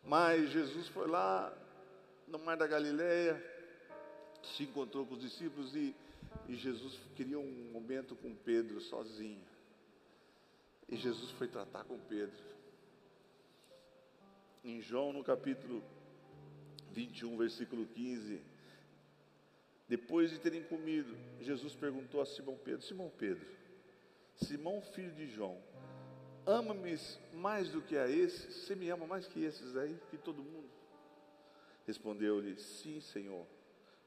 Mas 0.04 0.50
Jesus 0.50 0.88
foi 0.88 1.08
lá 1.08 1.56
no 2.28 2.40
Mar 2.40 2.58
da 2.58 2.66
Galileia, 2.66 3.40
se 4.42 4.64
encontrou 4.64 5.06
com 5.06 5.14
os 5.14 5.22
discípulos 5.22 5.76
e, 5.76 5.96
e 6.48 6.56
Jesus 6.56 7.00
queria 7.16 7.38
um 7.38 7.70
momento 7.72 8.16
com 8.16 8.34
Pedro 8.36 8.82
sozinho. 8.82 9.44
E 10.90 10.96
Jesus 10.96 11.30
foi 11.32 11.48
tratar 11.48 11.84
com 11.84 12.00
Pedro 12.00 12.55
em 14.66 14.82
João, 14.82 15.14
no 15.14 15.24
capítulo 15.24 15.84
21, 16.92 17.38
versículo 17.38 17.86
15. 17.86 18.42
Depois 19.88 20.32
de 20.32 20.40
terem 20.40 20.64
comido, 20.64 21.16
Jesus 21.40 21.76
perguntou 21.76 22.20
a 22.20 22.26
Simão 22.26 22.58
Pedro: 22.58 22.82
Simão 22.82 23.12
Pedro, 23.16 23.46
Simão, 24.36 24.82
filho 24.82 25.12
de 25.12 25.28
João, 25.28 25.62
ama-me 26.46 26.98
mais 27.34 27.70
do 27.70 27.82
que 27.82 27.96
a 27.96 28.10
esses? 28.10 28.56
Você 28.56 28.76
me 28.76 28.90
ama 28.90 29.06
mais 29.06 29.28
que 29.28 29.44
esses 29.44 29.78
aí, 29.78 29.96
que 30.10 30.18
todo 30.18 30.44
mundo? 30.44 30.70
Respondeu-lhe: 31.86 32.60
Sim, 32.60 33.00
Senhor, 33.00 33.46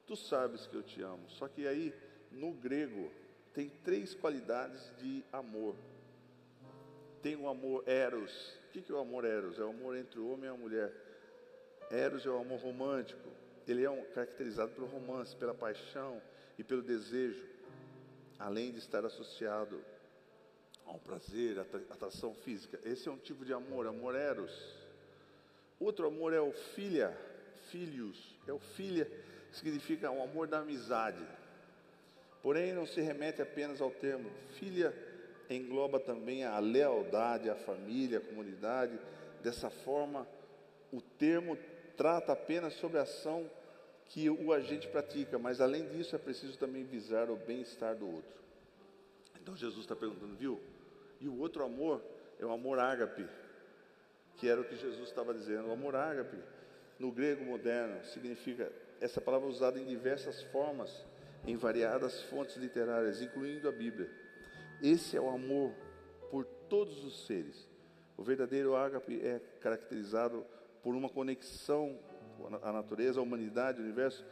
tu 0.07 0.17
sabes 0.17 0.67
que 0.67 0.75
eu 0.75 0.83
te 0.83 1.01
amo. 1.01 1.31
Só 1.31 1.47
que 1.47 1.69
aí, 1.69 1.95
no 2.33 2.53
grego, 2.53 3.13
tem 3.55 3.69
três 3.85 4.13
qualidades 4.15 4.93
de 4.99 5.25
amor. 5.33 5.77
Tem 7.23 7.37
o 7.37 7.49
amor 7.49 7.85
eros, 7.87 8.58
o 8.69 8.71
que 8.71 8.93
é 8.93 8.95
o 8.95 8.99
amor 8.99 9.25
eros? 9.25 9.59
É 9.59 9.63
o 9.63 9.71
amor 9.71 9.97
entre 9.97 10.21
o 10.21 10.31
homem 10.31 10.45
e 10.45 10.53
a 10.53 10.57
mulher. 10.57 10.93
Eros 11.91 12.27
é 12.27 12.29
o 12.29 12.39
amor 12.39 12.61
romântico. 12.61 13.29
Ele 13.67 13.83
é 13.83 13.91
um, 13.91 14.05
caracterizado 14.13 14.73
pelo 14.73 14.87
romance, 14.87 15.35
pela 15.35 15.55
paixão 15.55 16.21
e 16.59 16.65
pelo 16.65 16.83
desejo, 16.83 17.47
além 18.39 18.73
de 18.73 18.79
estar 18.79 19.05
associado 19.05 19.83
ao 20.87 20.99
prazer, 20.99 21.59
à 21.59 21.63
atração 21.63 22.35
física. 22.35 22.79
Esse 22.85 23.09
é 23.09 23.13
um 23.13 23.19
tipo 23.19 23.45
de 23.45 23.53
amor, 23.53 23.87
amor 23.87 24.15
eros. 24.15 24.53
Outro 25.81 26.07
amor 26.07 26.33
é 26.33 26.41
o 26.41 26.53
filha, 26.53 27.17
filhos, 27.71 28.37
é 28.47 28.53
o 28.53 28.59
filha, 28.59 29.05
que 29.51 29.57
significa 29.57 30.11
o 30.11 30.23
amor 30.23 30.47
da 30.47 30.59
amizade. 30.61 31.25
Porém, 32.43 32.73
não 32.73 32.87
se 32.87 33.01
remete 33.01 33.43
apenas 33.43 33.81
ao 33.81 33.91
termo 33.91 34.31
filha 34.59 34.95
engloba 35.49 35.99
também 35.99 36.45
a 36.45 36.59
lealdade 36.59 37.49
à 37.49 37.55
família, 37.55 38.19
à 38.19 38.21
comunidade. 38.21 38.99
Dessa 39.43 39.71
forma, 39.71 40.27
o 40.93 41.01
termo 41.01 41.57
trata 41.97 42.33
apenas 42.33 42.75
sobre 42.75 42.99
a 42.99 43.03
ação 43.03 43.49
que 44.07 44.31
o 44.31 44.53
agente 44.53 44.89
pratica, 44.89 45.39
mas 45.39 45.61
além 45.61 45.87
disso 45.89 46.17
é 46.17 46.19
preciso 46.19 46.57
também 46.59 46.85
visar 46.85 47.31
o 47.31 47.37
bem-estar 47.37 47.95
do 47.95 48.07
outro. 48.07 48.39
Então 49.41 49.57
Jesus 49.57 49.81
está 49.81 49.95
perguntando, 49.95 50.35
viu? 50.35 50.61
E 51.21 51.29
o 51.29 51.39
outro 51.39 51.65
amor 51.65 52.03
é 52.39 52.47
o 52.47 52.53
amor 52.53 52.79
ágape, 52.79 53.27
que 54.37 54.49
era 54.49 54.61
o 54.61 54.65
que 54.65 54.77
Jesus 54.77 55.09
estava 55.09 55.35
dizendo. 55.35 55.69
O 55.69 55.73
amor 55.73 55.95
ágape, 55.95 56.39
no 56.99 57.11
grego 57.11 57.45
moderno, 57.45 58.05
significa 58.07 58.73
essa 59.01 59.21
palavra 59.21 59.49
usada 59.49 59.79
em 59.79 59.85
diversas 59.85 60.43
formas, 60.45 61.05
em 61.47 61.57
variadas 61.57 62.23
fontes 62.25 62.57
literárias, 62.57 63.21
incluindo 63.21 63.69
a 63.69 63.73
Bíblia. 63.73 64.11
Esse 64.83 65.17
é 65.17 65.21
o 65.21 65.29
amor 65.29 65.75
por 66.31 66.45
todos 66.45 67.05
os 67.05 67.27
seres. 67.27 67.69
O 68.17 68.23
verdadeiro 68.23 68.77
ágape 68.77 69.21
é 69.25 69.41
caracterizado 69.61 70.45
por 70.83 70.95
uma 70.95 71.09
conexão 71.09 71.99
a 72.63 72.73
natureza, 72.73 73.21
a 73.21 73.23
humanidade, 73.23 73.81
o 73.81 73.85
universo. 73.85 74.25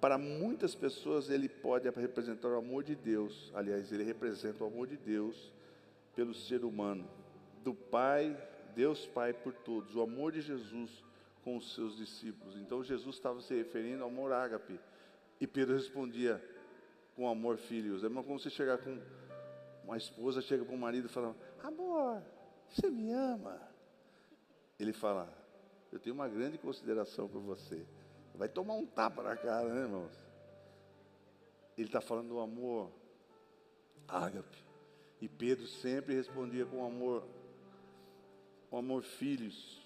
Para 0.00 0.16
muitas 0.16 0.74
pessoas, 0.74 1.28
ele 1.28 1.48
pode 1.48 1.88
representar 1.88 2.48
o 2.48 2.56
amor 2.56 2.82
de 2.82 2.96
Deus. 2.96 3.52
Aliás, 3.54 3.92
ele 3.92 4.02
representa 4.02 4.64
o 4.64 4.66
amor 4.66 4.86
de 4.86 4.96
Deus 4.96 5.52
pelo 6.14 6.34
ser 6.34 6.64
humano, 6.64 7.08
do 7.62 7.74
Pai, 7.74 8.36
Deus 8.74 9.06
Pai 9.06 9.32
por 9.32 9.52
todos, 9.52 9.94
o 9.94 10.02
amor 10.02 10.32
de 10.32 10.40
Jesus 10.40 11.04
com 11.44 11.56
os 11.56 11.74
seus 11.74 11.96
discípulos. 11.96 12.56
Então, 12.56 12.82
Jesus 12.82 13.16
estava 13.16 13.40
se 13.40 13.54
referindo 13.54 14.02
ao 14.02 14.08
amor 14.08 14.32
ágape. 14.32 14.78
E 15.40 15.46
Pedro 15.46 15.74
respondia 15.74 16.42
com 17.14 17.28
amor 17.28 17.56
filhos. 17.56 18.02
É 18.04 18.08
como 18.08 18.38
você 18.38 18.50
chegar 18.50 18.78
com 18.78 18.98
uma 19.90 19.96
esposa 19.96 20.40
chega 20.40 20.64
para 20.64 20.74
o 20.74 20.78
marido 20.78 21.06
e 21.06 21.08
fala: 21.08 21.34
Amor, 21.64 22.22
você 22.68 22.88
me 22.88 23.10
ama? 23.10 23.60
Ele 24.78 24.92
fala: 24.92 25.28
Eu 25.90 25.98
tenho 25.98 26.14
uma 26.14 26.28
grande 26.28 26.56
consideração 26.58 27.28
por 27.28 27.40
você. 27.40 27.84
Vai 28.36 28.48
tomar 28.48 28.74
um 28.74 28.86
tapa 28.86 29.20
na 29.20 29.36
cara, 29.36 29.68
né, 29.68 29.80
irmãos? 29.80 30.12
Ele 31.76 31.88
está 31.88 32.00
falando 32.00 32.28
do 32.28 32.38
amor 32.38 32.92
ágape. 34.06 34.64
E 35.20 35.28
Pedro 35.28 35.66
sempre 35.66 36.14
respondia 36.14 36.64
com 36.64 36.84
amor, 36.86 37.26
com 38.70 38.78
amor 38.78 39.02
filhos. 39.02 39.84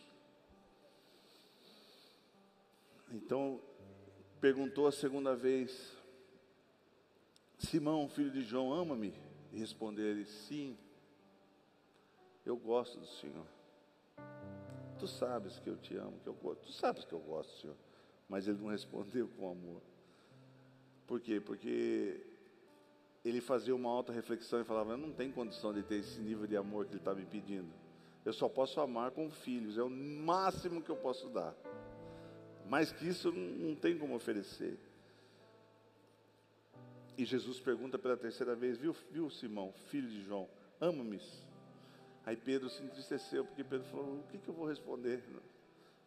Então, 3.10 3.58
perguntou 4.38 4.86
a 4.86 4.92
segunda 4.92 5.34
vez: 5.34 5.96
Simão, 7.58 8.06
filho 8.06 8.30
de 8.30 8.42
João, 8.42 8.70
ama-me? 8.70 9.23
E 10.00 10.02
ele: 10.02 10.24
Sim, 10.24 10.76
eu 12.44 12.56
gosto 12.56 12.98
do 12.98 13.06
Senhor. 13.06 13.46
Tu 14.98 15.06
sabes 15.06 15.58
que 15.58 15.68
eu 15.68 15.76
te 15.76 15.96
amo, 15.96 16.18
que 16.22 16.28
eu 16.28 16.34
gosto. 16.34 16.66
Tu 16.66 16.72
sabes 16.72 17.04
que 17.04 17.12
eu 17.12 17.20
gosto 17.20 17.50
do 17.50 17.60
Senhor. 17.60 17.76
Mas 18.28 18.48
ele 18.48 18.58
não 18.58 18.68
respondeu 18.68 19.28
com 19.28 19.50
amor. 19.50 19.82
Por 21.06 21.20
quê? 21.20 21.40
Porque 21.40 22.20
ele 23.24 23.40
fazia 23.40 23.74
uma 23.74 23.90
alta 23.90 24.12
reflexão 24.12 24.60
e 24.60 24.64
falava: 24.64 24.92
Eu 24.92 24.98
não 24.98 25.12
tenho 25.12 25.32
condição 25.32 25.72
de 25.72 25.82
ter 25.82 25.96
esse 25.96 26.20
nível 26.20 26.46
de 26.46 26.56
amor 26.56 26.86
que 26.86 26.92
ele 26.92 27.00
está 27.00 27.14
me 27.14 27.24
pedindo. 27.24 27.72
Eu 28.24 28.32
só 28.32 28.48
posso 28.48 28.80
amar 28.80 29.10
com 29.10 29.30
filhos, 29.30 29.76
é 29.76 29.82
o 29.82 29.90
máximo 29.90 30.80
que 30.80 30.90
eu 30.90 30.96
posso 30.96 31.28
dar. 31.28 31.54
Mais 32.68 32.90
que 32.90 33.06
isso, 33.06 33.30
não 33.30 33.74
tem 33.74 33.98
como 33.98 34.14
oferecer. 34.14 34.78
E 37.16 37.24
Jesus 37.24 37.61
pergunta 37.61 37.98
pela 37.98 38.16
terceira 38.16 38.55
vez: 38.55 38.77
Viu, 38.77 38.94
viu 39.11 39.31
Simão, 39.31 39.72
filho 39.88 40.09
de 40.09 40.22
João, 40.22 40.48
ama-me? 40.81 41.20
Aí 42.27 42.37
Pedro 42.37 42.68
se 42.68 42.83
entristeceu, 42.83 43.44
porque 43.44 43.62
Pedro 43.62 43.87
falou: 43.88 44.16
O 44.16 44.24
que, 44.31 44.38
que 44.38 44.48
eu 44.48 44.55
vou 44.55 44.66
responder? 44.66 45.22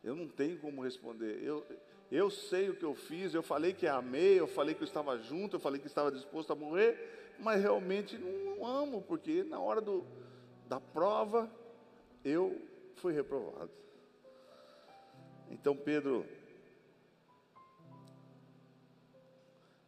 Eu 0.03 0.15
não 0.15 0.27
tenho 0.27 0.57
como 0.59 0.83
responder. 0.83 1.41
Eu, 1.43 1.65
eu 2.11 2.29
sei 2.29 2.69
o 2.69 2.75
que 2.75 2.83
eu 2.83 2.95
fiz, 2.95 3.33
eu 3.33 3.43
falei 3.43 3.73
que 3.73 3.87
amei, 3.87 4.39
eu 4.39 4.47
falei 4.47 4.73
que 4.73 4.81
eu 4.81 4.87
estava 4.87 5.17
junto, 5.17 5.55
eu 5.55 5.59
falei 5.59 5.79
que 5.79 5.87
estava 5.87 6.11
disposto 6.11 6.51
a 6.51 6.55
morrer, 6.55 7.35
mas 7.39 7.61
realmente 7.61 8.17
não 8.17 8.65
amo, 8.65 9.01
porque 9.01 9.43
na 9.43 9.59
hora 9.59 9.81
do, 9.81 10.05
da 10.67 10.79
prova 10.79 11.49
eu 12.23 12.61
fui 12.95 13.13
reprovado. 13.13 13.71
Então 15.49 15.75
Pedro 15.75 16.25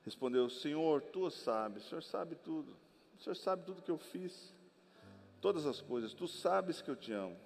Respondeu: 0.09 0.49
Senhor, 0.49 1.03
tu 1.03 1.29
sabes, 1.29 1.85
o 1.85 1.89
Senhor 1.89 2.01
sabe 2.01 2.33
tudo. 2.33 2.75
O 3.15 3.21
Senhor 3.21 3.35
sabe 3.35 3.63
tudo 3.63 3.83
que 3.83 3.91
eu 3.91 3.97
fiz, 3.99 4.55
todas 5.39 5.67
as 5.67 5.81
coisas. 5.81 6.15
Tu 6.15 6.27
sabes 6.27 6.81
que 6.81 6.89
eu 6.89 6.95
te 6.95 7.13
amo. 7.13 7.37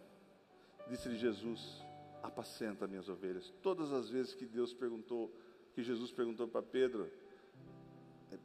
Disse-lhe 0.87 1.17
Jesus: 1.17 1.83
Apacenta 2.21 2.87
minhas 2.87 3.09
ovelhas. 3.09 3.53
Todas 3.61 3.91
as 3.91 4.09
vezes 4.09 4.33
que 4.33 4.45
Deus 4.45 4.73
perguntou, 4.73 5.29
que 5.73 5.83
Jesus 5.83 6.09
perguntou 6.09 6.47
para 6.47 6.63
Pedro, 6.63 7.11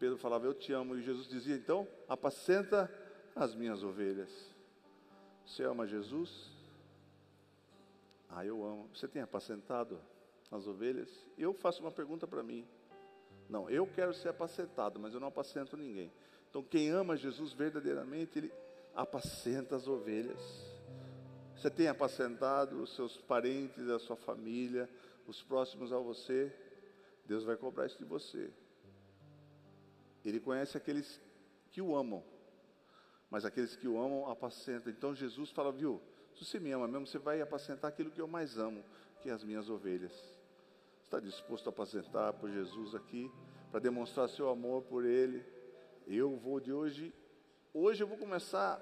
Pedro 0.00 0.18
falava: 0.18 0.46
Eu 0.46 0.54
te 0.54 0.72
amo. 0.72 0.96
E 0.96 1.02
Jesus 1.02 1.28
dizia: 1.28 1.54
Então, 1.54 1.86
apacenta 2.08 2.92
as 3.36 3.54
minhas 3.54 3.84
ovelhas. 3.84 4.52
Você 5.46 5.62
ama 5.62 5.86
Jesus? 5.86 6.50
Ah, 8.28 8.44
eu 8.44 8.66
amo. 8.66 8.90
Você 8.92 9.06
tem 9.06 9.22
apacentado 9.22 10.00
as 10.50 10.66
ovelhas? 10.66 11.08
Eu 11.38 11.54
faço 11.54 11.82
uma 11.82 11.92
pergunta 11.92 12.26
para 12.26 12.42
mim. 12.42 12.66
Não, 13.48 13.68
eu 13.70 13.86
quero 13.86 14.12
ser 14.12 14.28
apacentado, 14.28 14.98
mas 15.00 15.14
eu 15.14 15.20
não 15.20 15.28
apacento 15.28 15.76
ninguém. 15.76 16.12
Então, 16.50 16.62
quem 16.62 16.90
ama 16.90 17.16
Jesus 17.16 17.52
verdadeiramente, 17.52 18.38
ele 18.38 18.52
apacenta 18.94 19.76
as 19.76 19.86
ovelhas. 19.86 20.40
Você 21.56 21.70
tem 21.70 21.88
apacentado 21.88 22.82
os 22.82 22.94
seus 22.94 23.16
parentes, 23.16 23.88
a 23.88 23.98
sua 23.98 24.16
família, 24.16 24.88
os 25.26 25.42
próximos 25.42 25.92
a 25.92 25.98
você, 25.98 26.54
Deus 27.26 27.44
vai 27.44 27.56
cobrar 27.56 27.86
isso 27.86 27.98
de 27.98 28.04
você. 28.04 28.50
Ele 30.24 30.40
conhece 30.40 30.76
aqueles 30.76 31.20
que 31.70 31.82
o 31.82 31.96
amam, 31.96 32.24
mas 33.30 33.44
aqueles 33.44 33.76
que 33.76 33.86
o 33.86 34.00
amam 34.00 34.30
apacentam. 34.30 34.90
Então 34.90 35.14
Jesus 35.14 35.50
fala, 35.50 35.70
viu? 35.70 36.00
Se 36.34 36.44
você 36.44 36.58
me 36.58 36.70
ama 36.70 36.86
mesmo, 36.86 37.06
você 37.06 37.18
vai 37.18 37.40
apacentar 37.40 37.90
aquilo 37.90 38.10
que 38.10 38.20
eu 38.20 38.28
mais 38.28 38.56
amo, 38.58 38.84
que 39.20 39.28
é 39.28 39.32
as 39.32 39.44
minhas 39.44 39.68
ovelhas. 39.68 40.37
Está 41.08 41.20
disposto 41.20 41.66
a 41.68 41.70
apacentar 41.70 42.34
por 42.34 42.50
Jesus 42.50 42.94
aqui, 42.94 43.32
para 43.70 43.80
demonstrar 43.80 44.28
seu 44.28 44.50
amor 44.50 44.82
por 44.82 45.06
Ele? 45.06 45.42
Eu 46.06 46.36
vou 46.36 46.60
de 46.60 46.70
hoje, 46.70 47.14
hoje 47.72 48.02
eu 48.02 48.06
vou 48.06 48.18
começar 48.18 48.78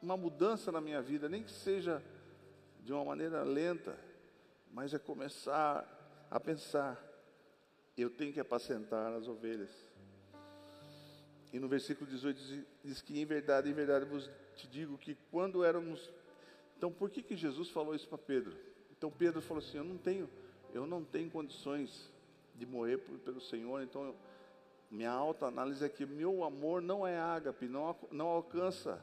uma 0.00 0.16
mudança 0.16 0.70
na 0.70 0.80
minha 0.80 1.02
vida, 1.02 1.28
nem 1.28 1.42
que 1.42 1.50
seja 1.50 2.00
de 2.78 2.92
uma 2.92 3.04
maneira 3.04 3.42
lenta, 3.42 3.98
mas 4.70 4.94
é 4.94 4.98
começar 5.00 5.84
a 6.30 6.38
pensar: 6.38 6.96
eu 7.96 8.08
tenho 8.08 8.32
que 8.32 8.38
apacentar 8.38 9.12
as 9.14 9.26
ovelhas. 9.26 9.72
E 11.52 11.58
no 11.58 11.66
versículo 11.66 12.08
18 12.08 12.64
diz, 12.84 13.02
que 13.02 13.20
em 13.20 13.24
verdade, 13.24 13.68
em 13.68 13.72
verdade 13.72 14.04
vos 14.04 14.30
te 14.54 14.68
digo 14.68 14.96
que 14.96 15.16
quando 15.28 15.64
éramos. 15.64 16.08
Então 16.78 16.92
por 16.92 17.10
que, 17.10 17.20
que 17.20 17.34
Jesus 17.34 17.68
falou 17.68 17.96
isso 17.96 18.08
para 18.08 18.16
Pedro? 18.16 18.56
Então 18.96 19.10
Pedro 19.10 19.42
falou 19.42 19.60
assim: 19.60 19.78
eu 19.78 19.84
não 19.84 19.98
tenho, 19.98 20.30
eu 20.74 20.86
não 20.86 21.04
tenho 21.04 21.30
condições 21.30 22.12
de 22.54 22.66
morrer 22.66 22.98
por, 22.98 23.18
pelo 23.20 23.40
Senhor, 23.40 23.82
então 23.82 24.04
eu, 24.04 24.16
minha 24.90 25.10
alta 25.10 25.46
análise 25.46 25.84
é 25.84 25.88
que 25.88 26.04
meu 26.04 26.44
amor 26.44 26.82
não 26.82 27.06
é 27.06 27.18
ágape, 27.18 27.66
não, 27.66 27.96
não 28.10 28.26
alcança 28.26 29.00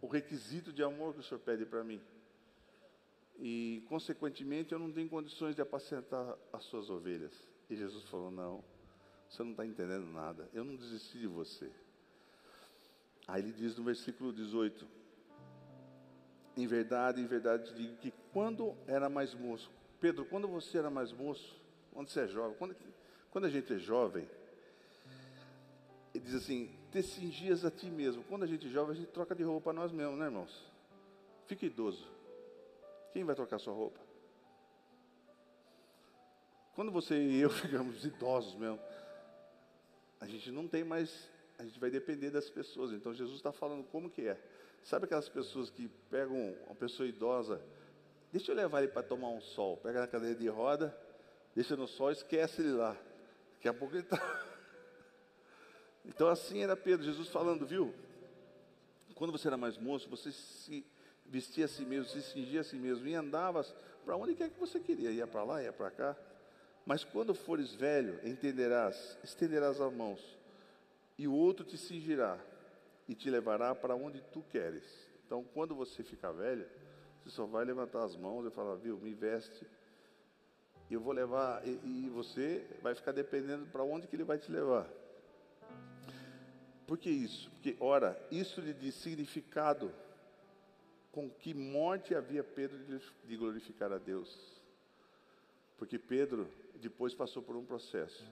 o 0.00 0.06
requisito 0.06 0.72
de 0.72 0.82
amor 0.82 1.14
que 1.14 1.20
o 1.20 1.22
Senhor 1.22 1.40
pede 1.40 1.66
para 1.66 1.82
mim. 1.82 2.00
E, 3.38 3.84
consequentemente, 3.88 4.72
eu 4.72 4.78
não 4.78 4.92
tenho 4.92 5.08
condições 5.08 5.54
de 5.54 5.62
apacentar 5.62 6.36
as 6.52 6.64
suas 6.64 6.90
ovelhas. 6.90 7.32
E 7.70 7.76
Jesus 7.76 8.04
falou: 8.04 8.30
Não, 8.30 8.64
você 9.28 9.42
não 9.42 9.52
está 9.52 9.64
entendendo 9.64 10.06
nada. 10.06 10.48
Eu 10.52 10.64
não 10.64 10.74
desisti 10.74 11.18
de 11.18 11.26
você. 11.26 11.70
Aí 13.26 13.42
ele 13.42 13.52
diz 13.52 13.76
no 13.76 13.84
versículo 13.84 14.32
18: 14.32 14.86
Em 16.56 16.66
verdade, 16.66 17.20
em 17.20 17.26
verdade 17.26 17.70
te 17.70 17.74
digo 17.74 17.96
que 17.96 18.12
quando 18.32 18.76
era 18.86 19.08
mais 19.08 19.34
moço, 19.34 19.70
Pedro, 20.00 20.24
quando 20.24 20.46
você 20.46 20.78
era 20.78 20.90
mais 20.90 21.12
moço, 21.12 21.60
quando 21.92 22.08
você 22.08 22.20
é 22.20 22.28
jovem, 22.28 22.56
quando, 22.56 22.76
quando 23.30 23.44
a 23.46 23.50
gente 23.50 23.72
é 23.72 23.78
jovem, 23.78 24.28
ele 26.14 26.24
diz 26.24 26.34
assim: 26.34 26.70
te 26.90 27.02
cingias 27.02 27.64
a 27.64 27.70
ti 27.70 27.90
mesmo. 27.90 28.22
Quando 28.24 28.44
a 28.44 28.46
gente 28.46 28.66
é 28.66 28.70
jovem, 28.70 28.92
a 28.92 28.98
gente 28.98 29.10
troca 29.10 29.34
de 29.34 29.42
roupa 29.42 29.72
nós 29.72 29.92
mesmos, 29.92 30.18
né, 30.18 30.26
irmãos? 30.26 30.70
Fica 31.46 31.66
idoso. 31.66 32.06
Quem 33.12 33.24
vai 33.24 33.34
trocar 33.34 33.58
sua 33.58 33.74
roupa? 33.74 34.00
Quando 36.74 36.92
você 36.92 37.14
e 37.16 37.40
eu 37.40 37.50
ficamos 37.50 38.04
idosos 38.04 38.54
mesmo, 38.54 38.78
a 40.20 40.26
gente 40.26 40.50
não 40.50 40.68
tem 40.68 40.84
mais, 40.84 41.28
a 41.58 41.64
gente 41.64 41.78
vai 41.78 41.90
depender 41.90 42.30
das 42.30 42.48
pessoas. 42.48 42.92
Então 42.92 43.12
Jesus 43.12 43.36
está 43.36 43.52
falando 43.52 43.84
como 43.84 44.08
que 44.08 44.28
é. 44.28 44.40
Sabe 44.84 45.06
aquelas 45.06 45.28
pessoas 45.28 45.70
que 45.70 45.88
pegam 46.10 46.54
uma 46.66 46.74
pessoa 46.74 47.08
idosa, 47.08 47.60
deixa 48.32 48.52
eu 48.52 48.56
levar 48.56 48.82
ele 48.82 48.92
para 48.92 49.02
tomar 49.02 49.28
um 49.28 49.40
sol, 49.40 49.76
pega 49.76 50.00
na 50.00 50.06
cadeira 50.06 50.34
de 50.34 50.48
roda, 50.48 50.96
deixa 51.54 51.76
no 51.76 51.86
sol, 51.86 52.10
esquece 52.10 52.62
ele 52.62 52.72
lá. 52.72 52.96
Daqui 53.54 53.68
a 53.68 53.74
pouco 53.74 53.94
ele 53.94 54.02
está. 54.02 54.18
Então 56.04 56.26
assim 56.28 56.62
era 56.62 56.74
Pedro, 56.74 57.04
Jesus 57.04 57.28
falando, 57.28 57.66
viu? 57.66 57.94
Quando 59.14 59.30
você 59.30 59.46
era 59.46 59.58
mais 59.58 59.76
moço, 59.76 60.08
você 60.08 60.32
se 60.32 60.82
vestia 61.26 61.66
a 61.66 61.68
si 61.68 61.84
mesmo, 61.84 62.06
se 62.06 62.22
cingia 62.22 62.62
a 62.62 62.64
si 62.64 62.76
mesmo 62.76 63.06
e 63.06 63.14
andava 63.14 63.62
para 64.06 64.16
onde 64.16 64.34
quer 64.34 64.48
que 64.48 64.58
você 64.58 64.80
queria, 64.80 65.10
ia 65.10 65.26
para 65.26 65.44
lá, 65.44 65.62
ia 65.62 65.72
para 65.72 65.90
cá. 65.90 66.16
Mas 66.86 67.04
quando 67.04 67.34
fores 67.34 67.74
velho, 67.74 68.18
entenderás, 68.26 69.18
estenderás 69.22 69.78
as 69.78 69.92
mãos, 69.92 70.38
e 71.18 71.28
o 71.28 71.34
outro 71.34 71.66
te 71.66 71.76
cingirá 71.76 72.38
e 73.06 73.14
te 73.14 73.28
levará 73.28 73.74
para 73.74 73.94
onde 73.94 74.22
tu 74.32 74.42
queres. 74.50 74.84
Então, 75.26 75.44
quando 75.52 75.74
você 75.74 76.02
ficar 76.02 76.32
velho, 76.32 76.66
você 77.28 77.36
só 77.36 77.44
vai 77.44 77.64
levantar 77.64 78.04
as 78.04 78.16
mãos 78.16 78.46
e 78.46 78.50
falar, 78.50 78.76
viu, 78.76 78.96
me 78.96 79.12
veste, 79.12 79.66
eu 80.90 80.98
vou 80.98 81.12
levar, 81.12 81.66
e, 81.66 81.78
e 81.84 82.08
você 82.08 82.66
vai 82.80 82.94
ficar 82.94 83.12
dependendo 83.12 83.66
para 83.66 83.82
onde 83.82 84.06
que 84.06 84.16
ele 84.16 84.24
vai 84.24 84.38
te 84.38 84.50
levar. 84.50 84.88
Por 86.86 86.96
que 86.96 87.10
isso? 87.10 87.50
Porque, 87.50 87.76
ora, 87.80 88.18
isso 88.30 88.62
lhe 88.62 88.72
diz 88.72 88.94
significado 88.94 89.92
com 91.12 91.28
que 91.28 91.52
morte 91.52 92.14
havia 92.14 92.42
Pedro 92.42 92.78
de 93.24 93.36
glorificar 93.36 93.92
a 93.92 93.98
Deus. 93.98 94.62
Porque 95.76 95.98
Pedro 95.98 96.48
depois 96.76 97.14
passou 97.14 97.42
por 97.42 97.56
um 97.56 97.64
processo. 97.64 98.24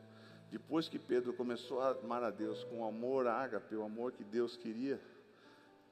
Depois 0.51 0.89
que 0.89 0.99
Pedro 0.99 1.35
começou 1.35 1.83
a 1.83 1.91
amar 1.91 2.23
a 2.23 2.31
Deus 2.31 2.65
com 2.65 2.87
amor 2.87 3.27
ágape, 3.27 3.77
o 3.77 3.83
amor 3.83 4.13
que 4.13 4.25
Deus 4.25 4.57
queria, 4.57 4.99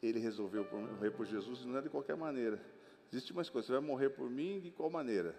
ele 0.03 0.19
resolveu 0.19 0.67
morrer 0.73 1.11
por 1.11 1.27
Jesus, 1.27 1.67
não 1.67 1.77
é 1.77 1.83
de 1.83 1.91
qualquer 1.91 2.17
maneira. 2.17 2.59
Existe 3.13 3.33
uma 3.33 3.45
coisa, 3.45 3.67
você 3.67 3.73
vai 3.73 3.81
morrer 3.81 4.11
por 4.11 4.29
mim 4.29 4.61
de 4.61 4.71
qual 4.71 4.91
maneira? 4.91 5.35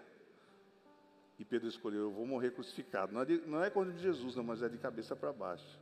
E 1.38 1.44
Pedro 1.44 1.68
escolheu, 1.68 2.02
eu 2.02 2.10
vou 2.10 2.26
morrer 2.26 2.50
crucificado. 2.52 3.12
Não 3.12 3.20
é, 3.20 3.24
de, 3.24 3.38
não 3.46 3.62
é 3.62 3.70
de 3.70 3.98
Jesus, 3.98 4.34
não, 4.34 4.42
mas 4.42 4.62
é 4.62 4.68
de 4.68 4.78
cabeça 4.78 5.14
para 5.14 5.32
baixo. 5.32 5.78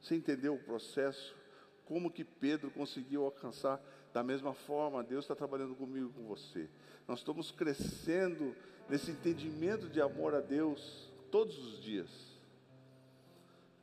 Você 0.00 0.14
entendeu 0.14 0.54
o 0.54 0.58
processo? 0.58 1.36
Como 1.84 2.10
que 2.10 2.24
Pedro 2.24 2.70
conseguiu 2.70 3.24
alcançar 3.24 3.80
da 4.12 4.22
mesma 4.22 4.54
forma? 4.54 5.02
Deus 5.02 5.24
está 5.24 5.34
trabalhando 5.34 5.74
comigo 5.74 6.10
com 6.10 6.24
você. 6.26 6.68
Nós 7.06 7.18
estamos 7.18 7.50
crescendo 7.50 8.54
nesse 8.88 9.10
entendimento 9.10 9.88
de 9.88 10.00
amor 10.00 10.34
a 10.34 10.40
Deus 10.40 11.12
todos 11.30 11.58
os 11.58 11.82
dias. 11.82 12.08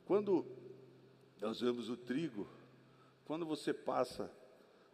Quando 0.06 0.46
nós 1.40 1.60
vemos 1.60 1.88
o 1.88 1.96
trigo, 1.96 2.48
quando 3.24 3.44
você 3.44 3.72
passa, 3.74 4.30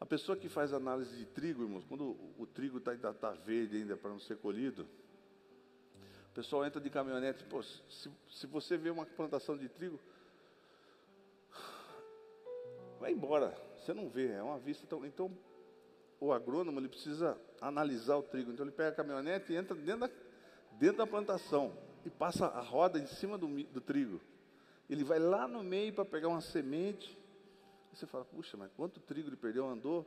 a 0.03 0.05
pessoa 0.05 0.37
que 0.37 0.49
faz 0.49 0.73
análise 0.73 1.17
de 1.17 1.25
trigo, 1.25 1.63
irmãos, 1.63 1.85
quando 1.85 2.17
o, 2.37 2.45
trigo 2.45 2.81
tá, 2.81 2.93
está 2.93 3.31
verde 3.31 3.77
ainda 3.77 3.97
para 3.97 4.11
não 4.11 4.19
ser 4.19 4.37
colhido, 4.37 4.83
o 4.83 6.35
pessoal 6.35 6.67
entra 6.67 6.81
de 6.81 6.91
caminhonete, 6.91 7.45
pô, 7.45 7.63
se, 7.63 8.11
se 8.29 8.47
você 8.49 8.77
vê 8.77 8.91
uma 8.91 9.07
plantação 9.07 9.57
de 9.57 9.69
trigo, 9.69 10.01
vai 12.99 13.13
embora, 13.13 13.57
você 13.79 13.95
não 13.95 14.09
vê, 14.09 14.33
é 14.33 14.43
uma 14.43 14.59
vista 14.59 14.85
tão. 14.89 15.07
Então, 15.07 15.31
o 16.19 16.33
agrônomo 16.33 16.81
ele 16.81 16.89
precisa 16.89 17.39
analisar 17.61 18.17
o 18.17 18.25
trigo. 18.25 18.51
Então 18.51 18.67
ele 18.67 18.73
pega 18.73 18.89
a 18.89 18.95
caminhonete 18.95 19.53
e 19.53 19.57
entra 19.57 19.77
dentro 19.77 20.01
da, 20.01 20.11
dentro 20.81 20.97
da 20.97 21.07
plantação 21.07 21.73
e 22.05 22.11
passa 22.11 22.47
a 22.47 22.61
roda 22.61 22.99
em 22.99 23.07
cima 23.07 23.39
do, 23.39 23.47
do 23.47 23.81
trigo. 23.81 24.21
Ele 24.91 25.05
vai 25.05 25.21
lá 25.21 25.47
no 25.47 25.63
meio 25.63 25.93
para 25.93 26.05
pegar 26.05 26.27
uma 26.27 26.41
semente. 26.41 27.17
Você 27.93 28.07
fala, 28.07 28.25
puxa, 28.25 28.57
mas 28.57 28.71
quanto 28.73 29.01
trigo 29.01 29.29
ele 29.29 29.37
perdeu? 29.37 29.69
Andou 29.69 30.07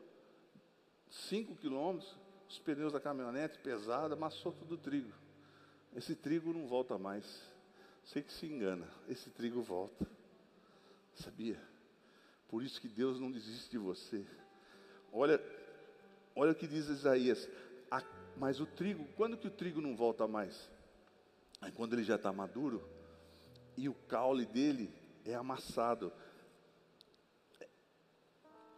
5 1.09 1.55
quilômetros, 1.55 2.17
os 2.49 2.59
pneus 2.59 2.93
da 2.93 2.99
caminhonete 2.99 3.59
pesada, 3.59 4.13
amassou 4.15 4.51
todo 4.51 4.73
o 4.73 4.77
trigo. 4.77 5.11
Esse 5.95 6.15
trigo 6.15 6.51
não 6.51 6.67
volta 6.67 6.97
mais. 6.97 7.25
Sei 8.03 8.21
que 8.21 8.33
se 8.33 8.45
engana, 8.45 8.87
esse 9.07 9.29
trigo 9.29 9.61
volta. 9.61 10.05
Sabia? 11.15 11.59
Por 12.49 12.63
isso 12.63 12.79
que 12.81 12.87
Deus 12.87 13.19
não 13.19 13.31
desiste 13.31 13.71
de 13.71 13.77
você. 13.77 14.25
Olha, 15.11 15.41
olha 16.35 16.51
o 16.51 16.55
que 16.55 16.67
diz 16.67 16.87
Isaías. 16.87 17.49
A, 17.89 18.03
mas 18.37 18.59
o 18.59 18.65
trigo, 18.65 19.07
quando 19.15 19.37
que 19.37 19.47
o 19.47 19.51
trigo 19.51 19.79
não 19.79 19.95
volta 19.95 20.27
mais? 20.27 20.69
É 21.61 21.71
quando 21.71 21.93
ele 21.93 22.03
já 22.03 22.15
está 22.15 22.33
maduro 22.33 22.83
e 23.77 23.87
o 23.89 23.93
caule 23.93 24.45
dele 24.45 24.93
é 25.25 25.33
amassado. 25.33 26.11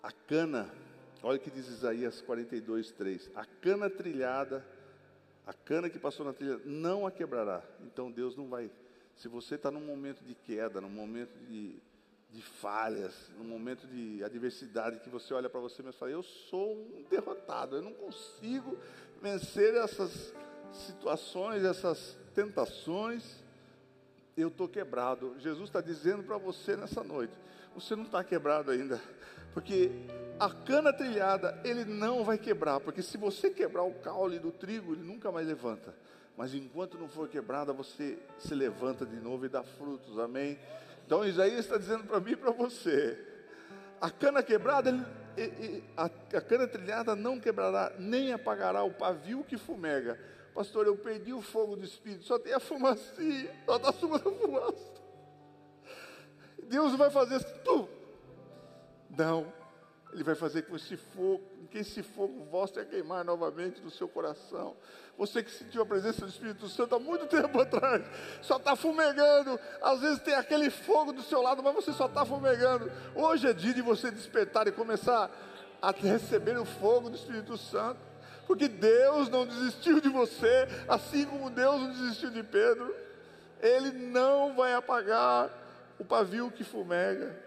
A 0.02 0.12
cana, 0.12 0.70
olha 1.24 1.38
o 1.38 1.42
que 1.42 1.52
diz 1.52 1.68
Isaías 1.68 2.22
42, 2.22 2.92
3. 2.92 3.32
A 3.36 3.46
cana 3.46 3.90
trilhada, 3.90 4.66
a 5.46 5.54
cana 5.54 5.90
que 5.90 6.00
passou 6.00 6.26
na 6.26 6.34
trilha, 6.34 6.60
não 6.66 7.06
a 7.06 7.12
quebrará. 7.12 7.64
Então 7.82 8.12
Deus 8.12 8.36
não 8.36 8.48
vai. 8.48 8.72
Se 9.16 9.28
você 9.28 9.56
está 9.56 9.72
num 9.72 9.86
momento 9.86 10.24
de 10.24 10.36
queda, 10.36 10.80
num 10.80 10.90
momento 10.90 11.34
de 11.48 11.82
de 12.30 12.42
falhas, 12.42 13.32
no 13.38 13.44
momento 13.44 13.88
de 13.88 14.24
adversidade 14.24 15.00
que 15.00 15.10
você 15.10 15.34
olha 15.34 15.50
para 15.50 15.60
você 15.60 15.82
mesmo 15.82 15.96
e 15.96 16.00
fala: 16.00 16.12
Eu 16.12 16.24
sou 16.24 16.74
um 16.74 17.04
derrotado, 17.10 17.78
eu 17.78 17.82
não 17.82 17.94
consigo 17.94 18.78
vencer 19.22 19.74
essas 19.76 20.34
situações, 20.72 21.64
essas 21.64 22.18
tentações, 22.36 23.44
eu 24.36 24.50
estou 24.50 24.68
quebrado. 24.68 25.36
Jesus 25.40 25.70
está 25.70 25.82
dizendo 25.82 26.24
para 26.24 26.38
você 26.38 26.76
nessa 26.76 27.04
noite: 27.04 27.34
Você 27.74 27.96
não 27.96 28.04
está 28.04 28.24
quebrado 28.24 28.72
ainda, 28.72 29.02
porque 29.58 29.90
a 30.40 30.52
cana 30.52 30.94
trilhada 30.94 31.60
ele 31.64 31.84
não 31.84 32.24
vai 32.24 32.38
quebrar, 32.38 32.80
porque 32.80 33.02
se 33.02 33.18
você 33.18 33.50
quebrar 33.50 33.82
o 33.82 33.94
caule 33.96 34.38
do 34.38 34.52
trigo, 34.52 34.94
ele 34.94 35.02
nunca 35.02 35.32
mais 35.32 35.48
levanta. 35.48 35.96
mas 36.38 36.54
enquanto 36.54 36.96
não 36.96 37.10
for 37.10 37.28
quebrada, 37.28 37.74
você 37.74 38.20
se 38.38 38.54
levanta 38.54 39.04
de 39.04 39.16
novo 39.16 39.48
e 39.48 39.50
dá 39.50 39.64
frutos, 39.64 40.20
amém? 40.20 40.60
Então 41.04 41.26
Isaías 41.26 41.62
está 41.62 41.76
dizendo 41.76 42.04
para 42.04 42.20
mim 42.20 42.34
e 42.34 42.36
para 42.36 42.52
você: 42.52 43.18
a 44.00 44.12
cana 44.12 44.44
quebrada, 44.44 44.92
a, 45.98 46.08
cana 46.40 46.68
trilhada 46.68 47.16
não 47.16 47.40
quebrará, 47.40 47.94
nem 47.98 48.34
apagará 48.34 48.84
o 48.84 48.94
pavio 48.94 49.44
que 49.44 49.58
fumega. 49.58 50.20
Pastor, 50.54 50.86
eu 50.86 50.96
perdi 50.96 51.34
o 51.34 51.42
fogo 51.42 51.76
do 51.76 51.84
Espírito, 51.84 52.26
só 52.26 52.38
tem 52.38 52.54
a 52.54 52.60
fumacinha, 52.60 53.50
só 53.66 53.78
está 53.78 53.92
subindo 53.92 54.30
a 54.30 54.34
fumaça. 54.34 54.98
Deus 56.62 56.96
vai 56.96 57.10
fazer 57.10 57.38
assim, 57.38 57.58
não, 59.18 59.52
Ele 60.14 60.24
vai 60.24 60.36
fazer 60.36 60.62
com 60.64 60.76
esse 60.76 60.96
fogo, 60.96 61.44
que 61.72 61.80
esse 61.80 62.04
fogo 62.04 62.46
volte 62.46 62.80
a 62.80 62.86
queimar 62.86 63.26
novamente 63.26 63.82
no 63.82 63.90
seu 63.90 64.08
coração. 64.08 64.78
Você 65.18 65.44
que 65.44 65.52
sentiu 65.52 65.82
a 65.82 65.86
presença 65.86 66.22
do 66.22 66.30
Espírito 66.30 66.70
Santo 66.70 66.96
há 66.96 67.00
muito 67.00 67.26
tempo 67.28 67.60
atrás, 67.60 68.06
só 68.42 68.58
está 68.58 68.76
fumegando. 68.76 69.60
Às 69.82 70.00
vezes 70.00 70.20
tem 70.20 70.36
aquele 70.36 70.70
fogo 70.70 71.12
do 71.12 71.24
seu 71.24 71.42
lado, 71.42 71.64
mas 71.64 71.74
você 71.74 71.92
só 71.92 72.06
está 72.06 72.24
fumegando. 72.24 72.92
Hoje 73.16 73.48
é 73.48 73.54
dia 73.54 73.74
de 73.74 73.82
você 73.82 74.12
despertar 74.12 74.68
e 74.68 74.72
começar 74.72 75.32
a 75.82 75.92
receber 75.92 76.58
o 76.58 76.66
fogo 76.66 77.10
do 77.10 77.16
Espírito 77.16 77.58
Santo. 77.58 78.00
Porque 78.46 78.70
Deus 78.70 79.28
não 79.28 79.46
desistiu 79.46 80.00
de 80.00 80.08
você, 80.08 80.68
assim 80.88 81.26
como 81.26 81.50
Deus 81.50 81.82
não 81.82 81.92
desistiu 81.92 82.30
de 82.30 82.44
Pedro. 82.44 82.96
Ele 83.60 83.92
não 83.92 84.56
vai 84.56 84.74
apagar 84.74 85.50
o 86.00 86.06
pavio 86.06 86.52
que 86.52 86.64
fumega 86.64 87.47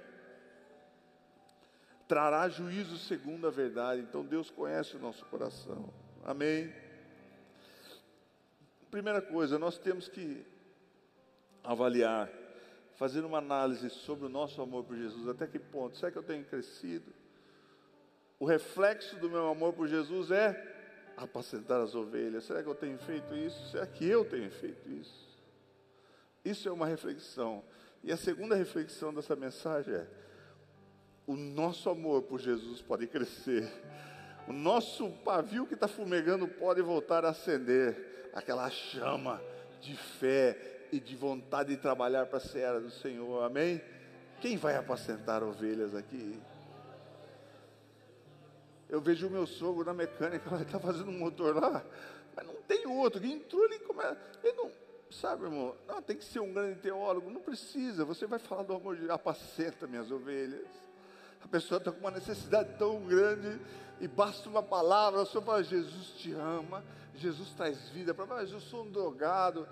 trará 2.10 2.48
juízo 2.48 2.98
segundo 2.98 3.46
a 3.46 3.52
verdade. 3.52 4.02
Então 4.02 4.24
Deus 4.24 4.50
conhece 4.50 4.96
o 4.96 4.98
nosso 4.98 5.24
coração. 5.26 5.94
Amém. 6.24 6.74
Primeira 8.90 9.22
coisa, 9.22 9.60
nós 9.60 9.78
temos 9.78 10.08
que 10.08 10.44
avaliar, 11.62 12.28
fazer 12.96 13.24
uma 13.24 13.38
análise 13.38 13.88
sobre 13.90 14.26
o 14.26 14.28
nosso 14.28 14.60
amor 14.60 14.82
por 14.82 14.96
Jesus. 14.96 15.28
Até 15.28 15.46
que 15.46 15.60
ponto? 15.60 15.96
Será 15.96 16.10
que 16.10 16.18
eu 16.18 16.24
tenho 16.24 16.44
crescido? 16.44 17.12
O 18.40 18.44
reflexo 18.44 19.14
do 19.20 19.30
meu 19.30 19.46
amor 19.46 19.72
por 19.72 19.86
Jesus 19.86 20.32
é 20.32 21.12
apacentar 21.16 21.80
as 21.80 21.94
ovelhas. 21.94 22.42
Será 22.42 22.60
que 22.60 22.68
eu 22.68 22.74
tenho 22.74 22.98
feito 22.98 23.36
isso? 23.36 23.70
Será 23.70 23.86
que 23.86 24.04
eu 24.04 24.24
tenho 24.24 24.50
feito 24.50 24.90
isso? 24.90 25.28
Isso 26.44 26.68
é 26.68 26.72
uma 26.72 26.86
reflexão. 26.86 27.62
E 28.02 28.10
a 28.10 28.16
segunda 28.16 28.56
reflexão 28.56 29.14
dessa 29.14 29.36
mensagem 29.36 29.94
é: 29.94 30.08
o 31.30 31.36
nosso 31.36 31.88
amor 31.88 32.22
por 32.22 32.40
Jesus 32.40 32.82
pode 32.82 33.06
crescer. 33.06 33.72
O 34.48 34.52
nosso 34.52 35.08
pavio 35.24 35.64
que 35.64 35.74
está 35.74 35.86
fumegando 35.86 36.48
pode 36.48 36.82
voltar 36.82 37.24
a 37.24 37.28
acender 37.28 38.30
aquela 38.34 38.68
chama 38.68 39.40
de 39.80 39.94
fé 39.94 40.88
e 40.90 40.98
de 40.98 41.14
vontade 41.14 41.70
de 41.70 41.76
trabalhar 41.76 42.26
para 42.26 42.38
a 42.38 42.40
seara 42.40 42.80
do 42.80 42.90
Senhor. 42.90 43.44
Amém? 43.44 43.80
Quem 44.40 44.56
vai 44.56 44.74
apacentar 44.74 45.44
ovelhas 45.44 45.94
aqui? 45.94 46.36
Eu 48.88 49.00
vejo 49.00 49.28
o 49.28 49.30
meu 49.30 49.46
sogro 49.46 49.84
na 49.84 49.94
mecânica, 49.94 50.50
ele 50.52 50.64
está 50.64 50.80
fazendo 50.80 51.10
um 51.10 51.18
motor 51.18 51.54
lá, 51.54 51.84
mas 52.34 52.44
não 52.44 52.56
tem 52.62 52.88
outro. 52.88 53.22
Ele 53.22 53.34
entrou 53.34 53.64
ali, 53.66 53.78
como 53.78 54.02
é? 54.02 54.16
Ele 54.42 54.54
não, 54.54 54.72
sabe, 55.12 55.44
irmão? 55.44 55.76
Não, 55.86 56.02
tem 56.02 56.16
que 56.16 56.24
ser 56.24 56.40
um 56.40 56.52
grande 56.52 56.80
teólogo. 56.80 57.30
Não 57.30 57.40
precisa. 57.40 58.04
Você 58.04 58.26
vai 58.26 58.40
falar 58.40 58.64
do 58.64 58.74
amor 58.74 58.96
de 58.96 59.08
apacenta 59.08 59.86
minhas 59.86 60.10
ovelhas. 60.10 60.89
A 61.42 61.48
pessoa 61.48 61.78
está 61.78 61.90
com 61.90 62.00
uma 62.00 62.10
necessidade 62.10 62.76
tão 62.78 63.00
grande 63.06 63.60
e 64.00 64.08
basta 64.08 64.48
uma 64.48 64.62
palavra, 64.62 65.24
só 65.24 65.40
fala, 65.42 65.62
Jesus 65.62 66.08
te 66.16 66.32
ama, 66.32 66.84
Jesus 67.14 67.50
traz 67.50 67.88
vida 67.90 68.14
para 68.14 68.26
mas 68.26 68.50
eu 68.50 68.60
sou 68.60 68.84
um 68.84 68.90
drogado, 68.90 69.68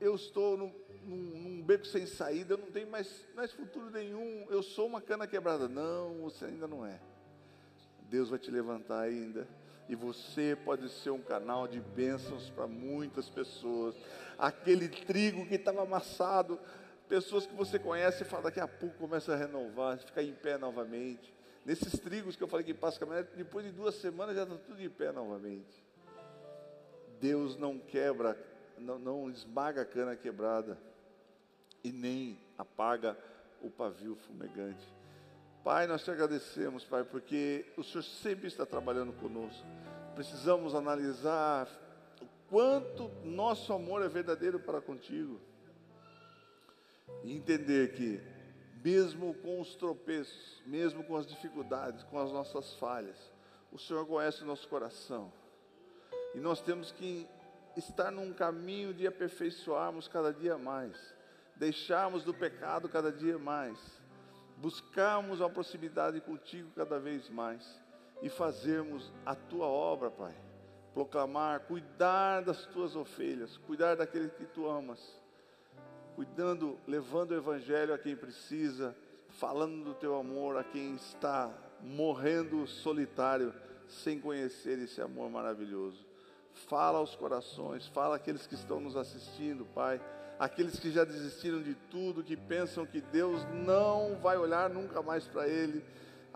eu 0.00 0.14
estou 0.14 0.56
num, 0.56 0.72
num, 1.04 1.16
num, 1.16 1.62
beco 1.62 1.86
sem 1.86 2.06
saída, 2.06 2.54
eu 2.54 2.58
não 2.58 2.70
tenho 2.70 2.90
mais, 2.90 3.08
mais 3.34 3.52
futuro 3.52 3.90
nenhum, 3.90 4.46
eu 4.50 4.62
sou 4.62 4.86
uma 4.86 5.00
cana 5.00 5.26
quebrada. 5.26 5.68
Não, 5.68 6.22
você 6.22 6.46
ainda 6.46 6.66
não 6.66 6.84
é. 6.84 6.98
Deus 8.10 8.28
vai 8.28 8.38
te 8.38 8.50
levantar 8.50 9.00
ainda. 9.00 9.46
E 9.88 9.94
você 9.94 10.58
pode 10.64 10.88
ser 10.90 11.10
um 11.10 11.20
canal 11.20 11.68
de 11.68 11.80
bênçãos 11.80 12.50
para 12.50 12.66
muitas 12.66 13.28
pessoas. 13.28 13.94
Aquele 14.36 14.88
trigo 14.88 15.46
que 15.46 15.54
estava 15.54 15.82
amassado, 15.82 16.58
Pessoas 17.08 17.46
que 17.46 17.54
você 17.54 17.78
conhece 17.78 18.22
e 18.22 18.26
fala, 18.26 18.44
daqui 18.44 18.58
a 18.58 18.66
pouco 18.66 18.96
começa 18.98 19.32
a 19.32 19.36
renovar, 19.36 19.98
ficar 19.98 20.22
em 20.22 20.32
pé 20.32 20.58
novamente. 20.58 21.32
Nesses 21.64 21.98
trigos 22.00 22.34
que 22.34 22.42
eu 22.42 22.48
falei 22.48 22.64
que 22.64 22.74
passa 22.74 22.98
caminhonete, 22.98 23.30
depois 23.36 23.64
de 23.64 23.72
duas 23.72 23.94
semanas 23.96 24.34
já 24.34 24.42
está 24.42 24.56
tudo 24.56 24.82
em 24.82 24.90
pé 24.90 25.12
novamente. 25.12 25.84
Deus 27.20 27.56
não 27.56 27.78
quebra, 27.78 28.36
não, 28.76 28.98
não 28.98 29.30
esmaga 29.30 29.82
a 29.82 29.84
cana 29.84 30.16
quebrada 30.16 30.78
e 31.82 31.92
nem 31.92 32.38
apaga 32.58 33.16
o 33.62 33.70
pavio 33.70 34.16
fumegante. 34.26 34.84
Pai, 35.62 35.86
nós 35.86 36.04
te 36.04 36.10
agradecemos, 36.10 36.84
Pai, 36.84 37.04
porque 37.04 37.66
o 37.76 37.82
Senhor 37.82 38.02
sempre 38.02 38.48
está 38.48 38.66
trabalhando 38.66 39.12
conosco. 39.12 39.66
Precisamos 40.14 40.74
analisar 40.74 41.68
o 42.20 42.26
quanto 42.48 43.08
nosso 43.24 43.72
amor 43.72 44.02
é 44.02 44.08
verdadeiro 44.08 44.58
para 44.58 44.80
contigo 44.80 45.40
e 47.22 47.32
entender 47.32 47.92
que, 47.92 48.20
mesmo 48.84 49.34
com 49.34 49.60
os 49.60 49.74
tropeços, 49.74 50.62
mesmo 50.66 51.04
com 51.04 51.16
as 51.16 51.26
dificuldades, 51.26 52.04
com 52.04 52.18
as 52.18 52.32
nossas 52.32 52.74
falhas, 52.74 53.32
o 53.72 53.78
Senhor 53.78 54.06
conhece 54.06 54.42
o 54.42 54.46
nosso 54.46 54.68
coração. 54.68 55.32
E 56.34 56.38
nós 56.38 56.60
temos 56.60 56.92
que 56.92 57.26
estar 57.76 58.10
num 58.10 58.32
caminho 58.32 58.94
de 58.94 59.06
aperfeiçoarmos 59.06 60.08
cada 60.08 60.32
dia 60.32 60.56
mais, 60.56 60.96
deixarmos 61.56 62.24
do 62.24 62.32
pecado 62.32 62.88
cada 62.88 63.10
dia 63.10 63.38
mais, 63.38 63.78
buscarmos 64.58 65.42
a 65.42 65.48
proximidade 65.48 66.20
contigo 66.20 66.70
cada 66.74 66.98
vez 66.98 67.28
mais 67.28 67.80
e 68.22 68.28
fazermos 68.28 69.12
a 69.24 69.34
tua 69.34 69.66
obra, 69.66 70.10
Pai. 70.10 70.34
Proclamar, 70.94 71.60
cuidar 71.60 72.40
das 72.42 72.64
tuas 72.66 72.96
ovelhas, 72.96 73.58
cuidar 73.58 73.96
daqueles 73.96 74.32
que 74.32 74.46
tu 74.46 74.66
amas 74.66 75.25
cuidando, 76.16 76.78
levando 76.88 77.32
o 77.32 77.36
Evangelho 77.36 77.92
a 77.92 77.98
quem 77.98 78.16
precisa, 78.16 78.96
falando 79.28 79.84
do 79.84 79.94
teu 79.94 80.16
amor 80.18 80.56
a 80.56 80.64
quem 80.64 80.94
está 80.94 81.52
morrendo 81.82 82.66
solitário, 82.66 83.52
sem 83.86 84.18
conhecer 84.18 84.78
esse 84.78 85.00
amor 85.02 85.30
maravilhoso. 85.30 86.06
Fala 86.54 86.98
aos 86.98 87.14
corações, 87.14 87.86
fala 87.88 88.16
àqueles 88.16 88.46
que 88.46 88.54
estão 88.54 88.80
nos 88.80 88.96
assistindo, 88.96 89.66
Pai, 89.66 90.00
aqueles 90.38 90.80
que 90.80 90.90
já 90.90 91.04
desistiram 91.04 91.62
de 91.62 91.74
tudo, 91.90 92.24
que 92.24 92.34
pensam 92.34 92.86
que 92.86 93.02
Deus 93.02 93.44
não 93.52 94.16
vai 94.16 94.38
olhar 94.38 94.70
nunca 94.70 95.02
mais 95.02 95.28
para 95.28 95.46
ele 95.46 95.84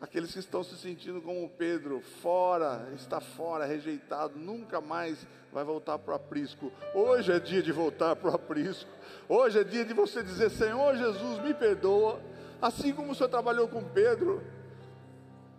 aqueles 0.00 0.32
que 0.32 0.38
estão 0.38 0.64
se 0.64 0.76
sentindo 0.76 1.20
como 1.20 1.48
Pedro, 1.50 2.00
fora, 2.22 2.90
está 2.94 3.20
fora, 3.20 3.66
rejeitado, 3.66 4.38
nunca 4.38 4.80
mais 4.80 5.26
vai 5.52 5.62
voltar 5.62 5.98
para 5.98 6.12
o 6.12 6.16
aprisco. 6.16 6.72
Hoje 6.94 7.32
é 7.32 7.38
dia 7.38 7.62
de 7.62 7.70
voltar 7.70 8.16
para 8.16 8.30
o 8.30 8.34
aprisco. 8.34 8.90
Hoje 9.28 9.60
é 9.60 9.64
dia 9.64 9.84
de 9.84 9.92
você 9.92 10.22
dizer: 10.22 10.50
Senhor 10.50 10.96
Jesus, 10.96 11.42
me 11.42 11.52
perdoa. 11.52 12.20
Assim 12.62 12.92
como 12.92 13.12
o 13.12 13.14
Senhor 13.14 13.28
trabalhou 13.28 13.68
com 13.68 13.82
Pedro, 13.82 14.42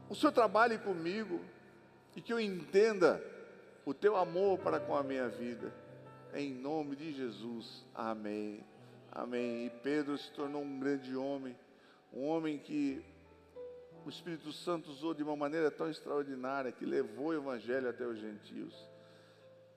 o 0.09 0.15
Senhor 0.15 0.31
trabalhe 0.31 0.77
comigo 0.77 1.39
e 2.15 2.21
que 2.21 2.33
eu 2.33 2.39
entenda 2.39 3.23
o 3.85 3.93
teu 3.93 4.15
amor 4.15 4.59
para 4.59 4.79
com 4.79 4.95
a 4.95 5.03
minha 5.03 5.27
vida. 5.27 5.73
Em 6.33 6.53
nome 6.53 6.95
de 6.95 7.13
Jesus. 7.13 7.85
Amém. 7.93 8.63
Amém. 9.11 9.65
E 9.65 9.69
Pedro 9.69 10.17
se 10.17 10.31
tornou 10.31 10.61
um 10.61 10.79
grande 10.79 11.15
homem, 11.15 11.55
um 12.13 12.25
homem 12.25 12.57
que 12.57 13.03
o 14.05 14.09
Espírito 14.09 14.51
Santo 14.51 14.89
usou 14.89 15.13
de 15.13 15.23
uma 15.23 15.35
maneira 15.35 15.69
tão 15.69 15.89
extraordinária 15.89 16.71
que 16.71 16.85
levou 16.85 17.27
o 17.27 17.33
Evangelho 17.33 17.89
até 17.89 18.05
os 18.05 18.17
gentios. 18.19 18.73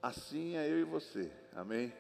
Assim 0.03 0.57
é 0.57 0.69
eu 0.69 0.79
e 0.79 0.85
você, 0.85 1.31
amém? 1.55 1.93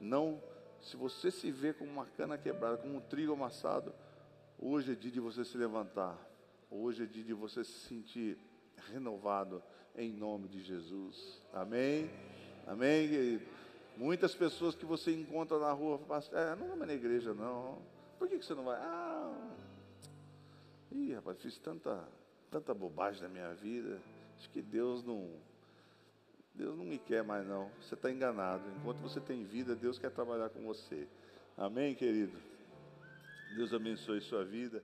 Não, 0.00 0.42
se 0.80 0.96
você 0.96 1.30
se 1.30 1.50
vê 1.50 1.72
como 1.72 1.90
uma 1.90 2.06
cana 2.06 2.36
quebrada, 2.36 2.78
como 2.78 2.96
um 2.96 3.00
trigo 3.00 3.32
amassado, 3.32 3.94
hoje 4.58 4.92
é 4.92 4.94
dia 4.94 5.10
de 5.10 5.20
você 5.20 5.44
se 5.44 5.56
levantar, 5.56 6.18
hoje 6.70 7.04
é 7.04 7.06
dia 7.06 7.24
de 7.24 7.32
você 7.32 7.64
se 7.64 7.86
sentir 7.88 8.38
renovado 8.90 9.62
em 9.96 10.10
nome 10.10 10.48
de 10.48 10.62
Jesus, 10.62 11.40
amém? 11.52 12.10
Amém, 12.66 13.08
querido? 13.08 13.46
Muitas 13.96 14.34
pessoas 14.34 14.74
que 14.74 14.86
você 14.86 15.14
encontra 15.14 15.58
na 15.58 15.70
rua, 15.72 16.00
é, 16.32 16.56
não 16.56 16.76
vai 16.76 16.86
na 16.86 16.94
igreja 16.94 17.34
não, 17.34 17.78
por 18.18 18.28
que, 18.28 18.38
que 18.38 18.44
você 18.44 18.54
não 18.54 18.64
vai? 18.64 18.76
Ah, 18.78 19.50
Ih, 20.94 21.14
rapaz, 21.14 21.40
fiz 21.40 21.58
tanta, 21.58 22.06
tanta 22.50 22.74
bobagem 22.74 23.22
na 23.22 23.28
minha 23.28 23.54
vida. 23.54 23.98
Acho 24.36 24.50
que 24.50 24.60
Deus 24.60 25.02
não. 25.02 25.30
Deus 26.54 26.76
não 26.76 26.84
me 26.84 26.98
quer 26.98 27.24
mais, 27.24 27.46
não. 27.46 27.70
Você 27.80 27.94
está 27.94 28.10
enganado. 28.10 28.62
Enquanto 28.78 28.98
você 28.98 29.20
tem 29.20 29.42
vida, 29.44 29.74
Deus 29.74 29.98
quer 29.98 30.10
trabalhar 30.10 30.50
com 30.50 30.62
você. 30.62 31.08
Amém, 31.56 31.94
querido? 31.94 32.36
Deus 33.56 33.72
abençoe 33.72 34.20
sua 34.20 34.44
vida. 34.44 34.82